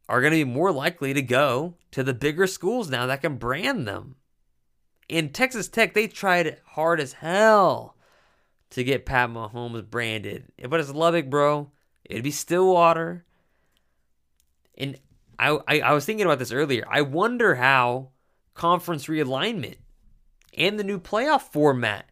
are 0.09 0.21
going 0.21 0.33
to 0.33 0.45
be 0.45 0.51
more 0.51 0.73
likely 0.73 1.13
to 1.15 1.23
go 1.23 1.75
to 1.93 2.03
the 2.03 2.15
bigger 2.15 2.47
schools 2.47 2.89
now 2.89 3.07
that 3.07 3.21
can 3.21 3.37
brand 3.37 3.87
them. 3.87 4.17
In 5.09 5.31
Texas 5.31 5.69
Tech, 5.69 5.93
they 5.93 6.07
tried 6.07 6.59
hard 6.65 7.01
as 7.01 7.15
hell 7.15 7.97
to 8.71 8.83
get 8.83 9.05
Pat 9.05 9.29
Mahomes 9.29 9.89
branded. 9.89 10.47
But 10.69 10.81
it's 10.81 10.91
Lubbock, 10.91 11.29
bro. 11.29 11.71
It'd 12.11 12.25
be 12.25 12.31
Stillwater. 12.33 13.25
And 14.77 14.99
I, 15.39 15.59
I, 15.69 15.81
I 15.81 15.93
was 15.93 16.05
thinking 16.05 16.27
about 16.27 16.41
this 16.41 16.53
earlier. 16.53 16.85
I 16.91 17.03
wonder 17.03 17.55
how 17.55 18.11
conference 18.55 19.07
realignment 19.07 19.77
and 20.57 20.79
the 20.79 20.85
new 20.85 20.99
playoff 20.99 21.53
format 21.53 22.11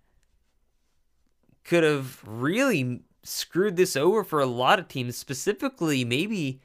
could 1.65 1.83
have 1.83 2.23
really 2.25 3.03
screwed 3.25 3.77
this 3.77 3.97
over 3.97 4.23
for 4.23 4.41
a 4.41 4.47
lot 4.47 4.79
of 4.79 4.89
teams, 4.89 5.17
specifically 5.17 6.05
maybe 6.05 6.61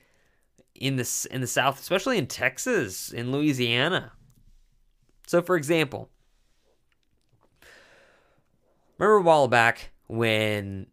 in 0.75 0.95
the 0.95 1.27
in 1.31 1.41
the 1.41 1.47
South, 1.47 1.79
especially 1.79 2.17
in 2.17 2.27
Texas, 2.27 3.11
in 3.11 3.31
Louisiana. 3.31 4.13
So, 5.25 5.41
for 5.41 5.55
example, 5.55 6.09
remember 8.97 9.17
a 9.17 9.21
while 9.21 9.47
back 9.47 9.91
when 10.07 10.87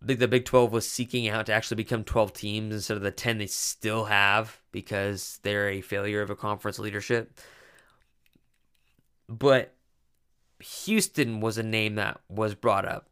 the 0.00 0.28
Big 0.28 0.44
12 0.44 0.72
was 0.72 0.88
seeking 0.88 1.28
out 1.28 1.46
to 1.46 1.52
actually 1.52 1.76
become 1.76 2.04
12 2.04 2.32
teams 2.32 2.74
instead 2.74 2.96
of 2.96 3.02
the 3.02 3.10
10 3.10 3.38
they 3.38 3.46
still 3.46 4.04
have 4.04 4.60
because 4.70 5.40
they're 5.42 5.68
a 5.68 5.80
failure 5.80 6.22
of 6.22 6.30
a 6.30 6.36
conference 6.36 6.78
leadership. 6.78 7.38
But 9.28 9.74
Houston 10.60 11.40
was 11.40 11.58
a 11.58 11.62
name 11.62 11.96
that 11.96 12.20
was 12.28 12.54
brought 12.54 12.86
up. 12.86 13.08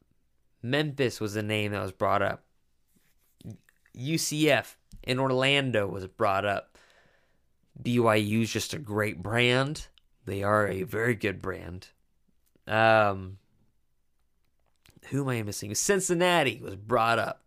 Memphis 0.63 1.21
was 1.21 1.37
a 1.37 1.43
name 1.43 1.73
that 1.73 1.83
was 1.83 1.93
brought 1.93 2.23
up. 2.23 2.45
UCF 3.97 4.75
in 5.03 5.19
Orlando 5.19 5.87
was 5.87 6.07
brought 6.07 6.45
up. 6.45 6.77
BYU 7.83 8.43
is 8.43 8.53
just 8.53 8.75
a 8.75 8.79
great 8.79 9.23
brand. 9.23 9.87
They 10.25 10.43
are 10.43 10.67
a 10.67 10.83
very 10.83 11.15
good 11.15 11.41
brand. 11.41 11.89
Um, 12.67 13.39
who 15.11 15.23
am 15.23 15.29
I 15.29 15.43
missing? 15.43 15.75
Cincinnati 15.75 16.61
was 16.63 16.77
brought 16.77 17.19
up. 17.19 17.43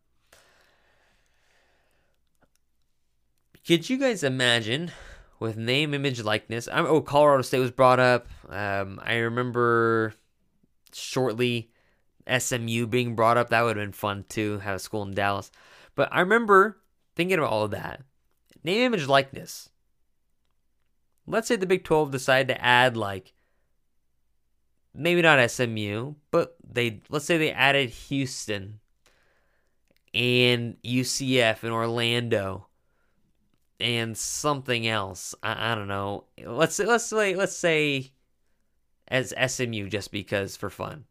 Could 3.66 3.90
you 3.90 3.98
guys 3.98 4.24
imagine 4.24 4.92
with 5.40 5.58
name, 5.58 5.94
image, 5.94 6.24
likeness? 6.24 6.68
I'm, 6.72 6.86
oh, 6.86 7.02
Colorado 7.02 7.44
State 7.44 7.60
was 7.60 7.72
brought 7.72 8.00
up. 8.00 8.28
Um, 8.50 9.00
I 9.04 9.18
remember 9.18 10.14
shortly 10.92 11.72
SMU 12.28 12.88
being 12.88 13.16
brought 13.16 13.38
up. 13.38 13.50
That 13.50 13.62
would 13.62 13.78
have 13.78 13.86
been 13.86 13.94
fun 13.94 14.26
too, 14.28 14.60
have 14.60 14.78
a 14.78 14.80
school 14.80 15.04
in 15.04 15.14
Dallas. 15.14 15.52
But 15.96 16.10
I 16.12 16.22
remember 16.22 16.80
thinking 17.16 17.38
about 17.38 17.52
all 17.52 17.64
of 17.64 17.72
that. 17.72 18.02
Name, 18.64 18.82
image, 18.82 19.08
likeness. 19.08 19.70
Let's 21.28 21.48
say 21.48 21.56
the 21.56 21.68
Big 21.68 21.84
12 21.84 22.12
decided 22.12 22.48
to 22.54 22.66
add 22.66 22.98
like 22.98 23.34
maybe 25.00 25.22
not 25.22 25.50
SMU, 25.50 26.14
but 26.30 26.56
they 26.70 27.02
let's 27.10 27.26
say 27.26 27.38
they 27.38 27.52
added 27.52 27.90
Houston 27.90 28.80
and 30.14 30.76
UCF 30.84 31.64
and 31.64 31.72
Orlando 31.72 32.68
and 33.80 34.18
something 34.18 34.88
else. 34.88 35.34
I, 35.42 35.72
I 35.72 35.76
don't 35.76 35.88
know. 35.88 36.26
Let's 36.46 36.78
let's 36.80 37.06
say 37.06 37.36
let's 37.36 37.56
say 37.56 38.12
as 39.08 39.34
SMU 39.48 39.88
just 39.88 40.12
because 40.12 40.58
for 40.58 40.70
fun. 40.70 41.06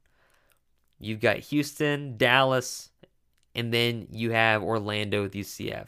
You've 1.01 1.21
got 1.21 1.39
Houston, 1.39 2.17
Dallas, 2.17 2.91
and 3.55 3.73
then 3.73 4.09
you 4.11 4.33
have 4.33 4.63
Orlando 4.63 5.23
with 5.23 5.33
UCF. 5.33 5.87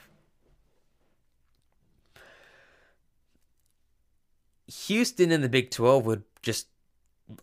Houston 4.87 5.33
in 5.33 5.41
the 5.41 5.49
Big 5.49 5.73
12 5.73 6.07
would 6.07 6.23
just 6.43 6.69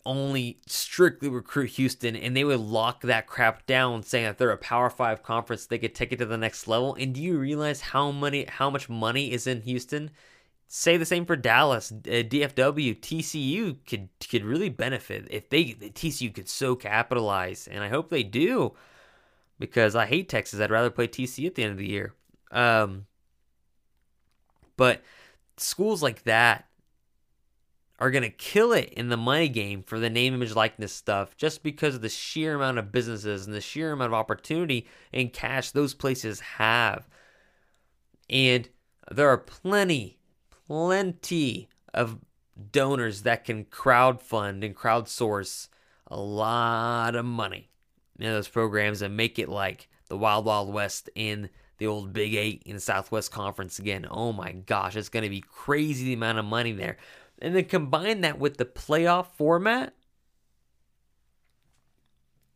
only 0.05 0.59
strictly 0.65 1.29
recruit 1.29 1.71
Houston 1.71 2.15
and 2.15 2.35
they 2.35 2.43
would 2.43 2.59
lock 2.59 3.01
that 3.01 3.27
crap 3.27 3.65
down 3.65 4.03
saying 4.03 4.25
that 4.25 4.37
they're 4.37 4.51
a 4.51 4.57
power 4.57 4.89
five 4.89 5.23
conference 5.23 5.65
they 5.65 5.77
could 5.77 5.95
take 5.95 6.11
it 6.11 6.17
to 6.17 6.25
the 6.25 6.37
next 6.37 6.67
level. 6.67 6.95
And 6.95 7.13
do 7.13 7.21
you 7.21 7.37
realize 7.37 7.81
how 7.81 8.11
many 8.11 8.45
how 8.45 8.69
much 8.69 8.89
money 8.89 9.31
is 9.31 9.47
in 9.47 9.61
Houston? 9.61 10.11
Say 10.67 10.97
the 10.97 11.05
same 11.05 11.25
for 11.25 11.35
Dallas. 11.35 11.91
Uh, 11.91 11.95
DFW 12.23 12.99
TCU 12.99 13.77
could 13.87 14.09
could 14.29 14.43
really 14.43 14.69
benefit 14.69 15.27
if 15.31 15.49
they 15.49 15.73
the 15.73 15.89
TCU 15.89 16.33
could 16.33 16.49
so 16.49 16.75
capitalize 16.75 17.67
and 17.67 17.83
I 17.83 17.89
hope 17.89 18.09
they 18.09 18.23
do 18.23 18.73
because 19.59 19.95
I 19.95 20.05
hate 20.05 20.29
Texas. 20.29 20.59
I'd 20.59 20.71
rather 20.71 20.89
play 20.89 21.07
TCU 21.07 21.47
at 21.47 21.55
the 21.55 21.63
end 21.63 21.71
of 21.71 21.77
the 21.77 21.87
year. 21.87 22.13
Um 22.51 23.05
but 24.75 25.01
schools 25.57 26.03
like 26.03 26.23
that 26.23 26.66
are 27.99 28.11
going 28.11 28.23
to 28.23 28.29
kill 28.29 28.73
it 28.73 28.93
in 28.93 29.09
the 29.09 29.17
money 29.17 29.49
game 29.49 29.81
for 29.81 29.99
the 29.99 30.09
name, 30.09 30.35
image, 30.35 30.53
likeness 30.53 30.93
stuff 30.93 31.35
just 31.35 31.63
because 31.63 31.95
of 31.95 32.01
the 32.01 32.09
sheer 32.09 32.55
amount 32.55 32.77
of 32.77 32.91
businesses 32.91 33.45
and 33.45 33.55
the 33.55 33.61
sheer 33.61 33.91
amount 33.91 34.09
of 34.09 34.13
opportunity 34.13 34.87
and 35.11 35.33
cash 35.33 35.71
those 35.71 35.93
places 35.93 36.39
have. 36.39 37.07
And 38.29 38.69
there 39.09 39.29
are 39.29 39.37
plenty, 39.37 40.19
plenty 40.67 41.69
of 41.93 42.19
donors 42.71 43.23
that 43.23 43.45
can 43.45 43.65
crowdfund 43.65 44.63
and 44.63 44.75
crowdsource 44.75 45.69
a 46.07 46.19
lot 46.19 47.15
of 47.15 47.25
money 47.25 47.69
in 48.19 48.27
those 48.27 48.47
programs 48.47 49.01
and 49.01 49.17
make 49.17 49.39
it 49.39 49.49
like 49.49 49.89
the 50.07 50.17
Wild 50.17 50.45
Wild 50.45 50.71
West 50.71 51.09
in 51.15 51.49
the 51.77 51.87
old 51.87 52.13
Big 52.13 52.33
Eight 52.33 52.63
in 52.65 52.75
the 52.75 52.81
Southwest 52.81 53.31
Conference 53.31 53.79
again. 53.79 54.07
Oh 54.09 54.33
my 54.33 54.51
gosh, 54.51 54.95
it's 54.95 55.09
going 55.09 55.23
to 55.23 55.29
be 55.29 55.41
crazy 55.41 56.05
the 56.05 56.13
amount 56.13 56.39
of 56.39 56.45
money 56.45 56.71
there 56.71 56.97
and 57.41 57.55
then 57.55 57.65
combine 57.65 58.21
that 58.21 58.39
with 58.39 58.57
the 58.57 58.65
playoff 58.65 59.27
format. 59.35 59.93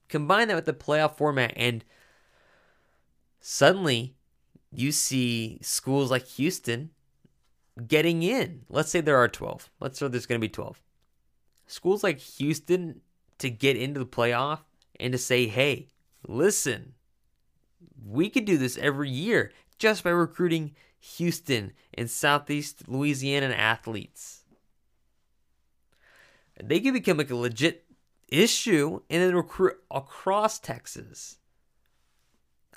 Combine 0.09 0.47
that 0.49 0.55
with 0.55 0.65
the 0.65 0.73
playoff 0.73 1.15
format, 1.15 1.53
and 1.55 1.85
suddenly 3.39 4.15
you 4.71 4.91
see 4.91 5.59
schools 5.61 6.11
like 6.11 6.25
Houston 6.27 6.91
getting 7.87 8.23
in. 8.23 8.63
Let's 8.69 8.91
say 8.91 9.01
there 9.01 9.17
are 9.17 9.27
12. 9.27 9.69
Let's 9.79 9.99
say 9.99 10.07
there's 10.07 10.25
going 10.25 10.39
to 10.39 10.45
be 10.45 10.49
12. 10.49 10.81
Schools 11.67 12.03
like 12.03 12.19
Houston 12.19 13.01
to 13.37 13.49
get 13.49 13.77
into 13.77 13.99
the 13.99 14.05
playoff 14.05 14.59
and 14.99 15.13
to 15.13 15.17
say, 15.17 15.47
hey, 15.47 15.87
listen, 16.27 16.93
we 18.05 18.29
could 18.29 18.45
do 18.45 18.57
this 18.57 18.77
every 18.77 19.09
year 19.09 19.51
just 19.77 20.03
by 20.03 20.09
recruiting 20.09 20.75
Houston 20.99 21.71
and 21.93 22.09
Southeast 22.09 22.87
Louisiana 22.87 23.47
athletes. 23.47 24.40
They 26.63 26.79
could 26.79 26.93
become 26.93 27.17
like 27.17 27.31
a 27.31 27.35
legit 27.35 27.85
issue 28.27 29.01
and 29.09 29.21
then 29.21 29.35
recruit 29.35 29.77
across 29.91 30.59
Texas. 30.59 31.37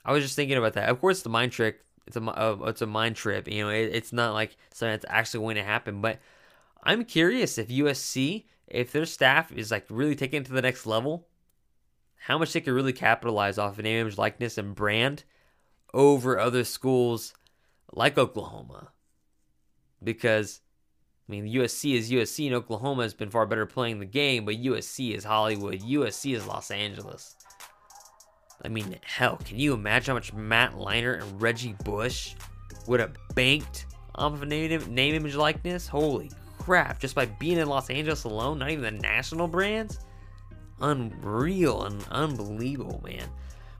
I 0.04 0.12
was 0.12 0.22
just 0.22 0.36
thinking 0.36 0.58
about 0.58 0.74
that. 0.74 0.88
Of 0.88 1.00
course, 1.00 1.22
the 1.22 1.28
mind 1.30 1.52
trick. 1.52 1.80
It's 2.06 2.16
a 2.16 2.22
uh, 2.22 2.58
it's 2.66 2.82
a 2.82 2.86
mind 2.86 3.16
trip. 3.16 3.48
You 3.48 3.64
know, 3.64 3.70
it, 3.70 3.90
it's 3.94 4.12
not 4.12 4.34
like 4.34 4.56
something 4.72 4.92
that's 4.92 5.06
actually 5.08 5.44
going 5.44 5.56
to 5.56 5.64
happen. 5.64 6.02
But 6.02 6.18
I'm 6.82 7.04
curious 7.04 7.56
if 7.56 7.68
USC, 7.68 8.44
if 8.66 8.92
their 8.92 9.06
staff 9.06 9.50
is 9.52 9.70
like 9.70 9.86
really 9.88 10.14
taking 10.14 10.42
it 10.42 10.46
to 10.46 10.52
the 10.52 10.60
next 10.60 10.84
level, 10.84 11.26
how 12.16 12.36
much 12.36 12.52
they 12.52 12.60
could 12.60 12.74
really 12.74 12.92
capitalize 12.92 13.56
off 13.56 13.78
of 13.78 13.86
image, 13.86 14.18
likeness, 14.18 14.58
and 14.58 14.74
brand 14.74 15.24
over 15.94 16.38
other 16.38 16.64
schools 16.64 17.32
like 17.92 18.18
Oklahoma. 18.18 18.90
Because 20.02 20.60
I 21.26 21.32
mean, 21.32 21.46
USC 21.46 21.94
is 21.94 22.10
USC, 22.10 22.46
and 22.46 22.54
Oklahoma 22.54 23.02
has 23.02 23.14
been 23.14 23.30
far 23.30 23.46
better 23.46 23.64
playing 23.64 23.98
the 23.98 24.04
game, 24.04 24.44
but 24.44 24.56
USC 24.56 25.14
is 25.14 25.24
Hollywood. 25.24 25.80
USC 25.80 26.36
is 26.36 26.46
Los 26.46 26.70
Angeles. 26.70 27.36
I 28.62 28.68
mean, 28.68 28.96
hell, 29.02 29.38
can 29.44 29.58
you 29.58 29.72
imagine 29.72 30.12
how 30.12 30.14
much 30.14 30.34
Matt 30.34 30.74
Leinart 30.74 31.22
and 31.22 31.40
Reggie 31.40 31.76
Bush 31.84 32.34
would 32.86 33.00
have 33.00 33.16
banked 33.34 33.86
off 34.14 34.34
of 34.34 34.42
a 34.42 34.46
name, 34.46 34.94
name 34.94 35.14
image 35.14 35.34
likeness? 35.34 35.86
Holy 35.86 36.30
crap, 36.58 37.00
just 37.00 37.14
by 37.14 37.26
being 37.26 37.58
in 37.58 37.68
Los 37.68 37.88
Angeles 37.88 38.24
alone, 38.24 38.58
not 38.58 38.70
even 38.70 38.82
the 38.82 38.90
national 38.90 39.48
brands? 39.48 40.00
Unreal 40.80 41.84
and 41.84 42.04
unbelievable, 42.10 43.02
man. 43.04 43.28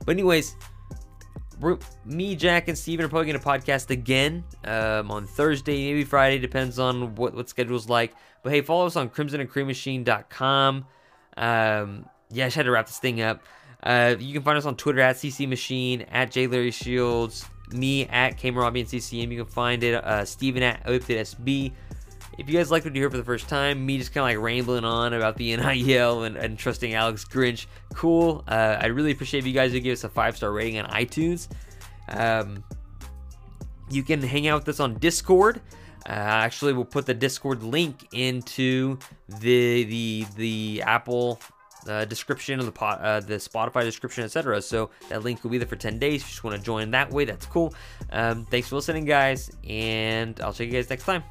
But, 0.05 0.13
anyways, 0.13 0.55
me, 2.05 2.35
Jack, 2.35 2.67
and 2.67 2.77
Steven 2.77 3.05
are 3.05 3.09
probably 3.09 3.31
going 3.31 3.39
to 3.39 3.45
podcast 3.45 3.89
again 3.89 4.43
um, 4.63 5.11
on 5.11 5.25
Thursday, 5.25 5.91
maybe 5.91 6.03
Friday, 6.03 6.39
depends 6.39 6.79
on 6.79 7.15
what, 7.15 7.33
what 7.33 7.49
schedule's 7.49 7.89
like. 7.89 8.13
But 8.43 8.53
hey, 8.53 8.61
follow 8.61 8.85
us 8.85 8.95
on 8.95 9.09
crimsonandcreammachine.com. 9.09 10.85
Um, 11.37 12.05
yeah, 12.31 12.45
I 12.45 12.47
just 12.47 12.55
had 12.55 12.63
to 12.63 12.71
wrap 12.71 12.87
this 12.87 12.99
thing 12.99 13.21
up. 13.21 13.41
Uh, 13.81 14.15
you 14.19 14.33
can 14.33 14.41
find 14.41 14.57
us 14.57 14.65
on 14.65 14.75
Twitter 14.75 14.99
at 14.99 15.15
CC 15.15 15.47
Machine, 15.47 16.01
at 16.03 16.31
J 16.31 16.47
Larry 16.47 16.71
Shields, 16.71 17.45
me 17.71 18.05
at 18.07 18.37
Kmarabi 18.37 18.81
and 18.81 18.89
CCM. 18.89 19.31
You 19.31 19.43
can 19.43 19.51
find 19.51 19.83
it, 19.83 19.95
uh, 19.95 20.25
Steven 20.25 20.63
at 20.63 20.83
SB. 20.85 21.71
If 22.37 22.49
you 22.49 22.57
guys 22.57 22.69
like 22.69 22.83
what 22.83 22.93
you 22.95 23.01
heard 23.01 23.11
for 23.11 23.17
the 23.17 23.23
first 23.23 23.47
time, 23.47 23.85
me 23.85 23.97
just 23.97 24.13
kind 24.13 24.23
of 24.29 24.37
like 24.37 24.43
rambling 24.43 24.83
on 24.83 25.13
about 25.13 25.37
the 25.37 25.55
NIL 25.55 26.23
and, 26.23 26.35
and 26.35 26.57
trusting 26.57 26.93
Alex 26.93 27.23
Grinch, 27.23 27.65
cool. 27.93 28.43
Uh, 28.47 28.77
I 28.79 28.87
really 28.87 29.11
appreciate 29.11 29.39
if 29.39 29.47
you 29.47 29.53
guys 29.53 29.71
would 29.71 29.83
give 29.83 29.93
us 29.93 30.03
a 30.03 30.09
five 30.09 30.35
star 30.35 30.51
rating 30.51 30.79
on 30.79 30.89
iTunes. 30.89 31.47
Um, 32.09 32.63
you 33.89 34.03
can 34.03 34.21
hang 34.21 34.47
out 34.47 34.61
with 34.61 34.69
us 34.69 34.79
on 34.79 34.95
Discord. 34.95 35.61
Uh, 36.07 36.11
actually, 36.11 36.73
we'll 36.73 36.85
put 36.85 37.05
the 37.05 37.13
Discord 37.13 37.63
link 37.63 38.07
into 38.11 38.97
the 39.39 39.83
the 39.85 40.25
the 40.35 40.83
Apple 40.85 41.39
uh, 41.87 42.05
description 42.05 42.59
of 42.59 42.65
the 42.65 42.71
pot, 42.71 42.99
uh, 43.01 43.19
the 43.19 43.35
Spotify 43.35 43.81
description, 43.81 44.23
etc. 44.23 44.61
So 44.61 44.89
that 45.09 45.23
link 45.23 45.43
will 45.43 45.51
be 45.51 45.57
there 45.57 45.67
for 45.67 45.75
10 45.75 45.99
days. 45.99 46.21
If 46.21 46.27
you 46.27 46.31
just 46.31 46.43
want 46.43 46.57
to 46.57 46.63
join 46.63 46.91
that 46.91 47.11
way, 47.11 47.25
that's 47.25 47.45
cool. 47.45 47.73
Um, 48.11 48.45
thanks 48.45 48.69
for 48.69 48.75
listening, 48.75 49.05
guys, 49.05 49.51
and 49.67 50.39
I'll 50.41 50.53
see 50.53 50.65
you 50.65 50.71
guys 50.71 50.89
next 50.89 51.05
time. 51.05 51.23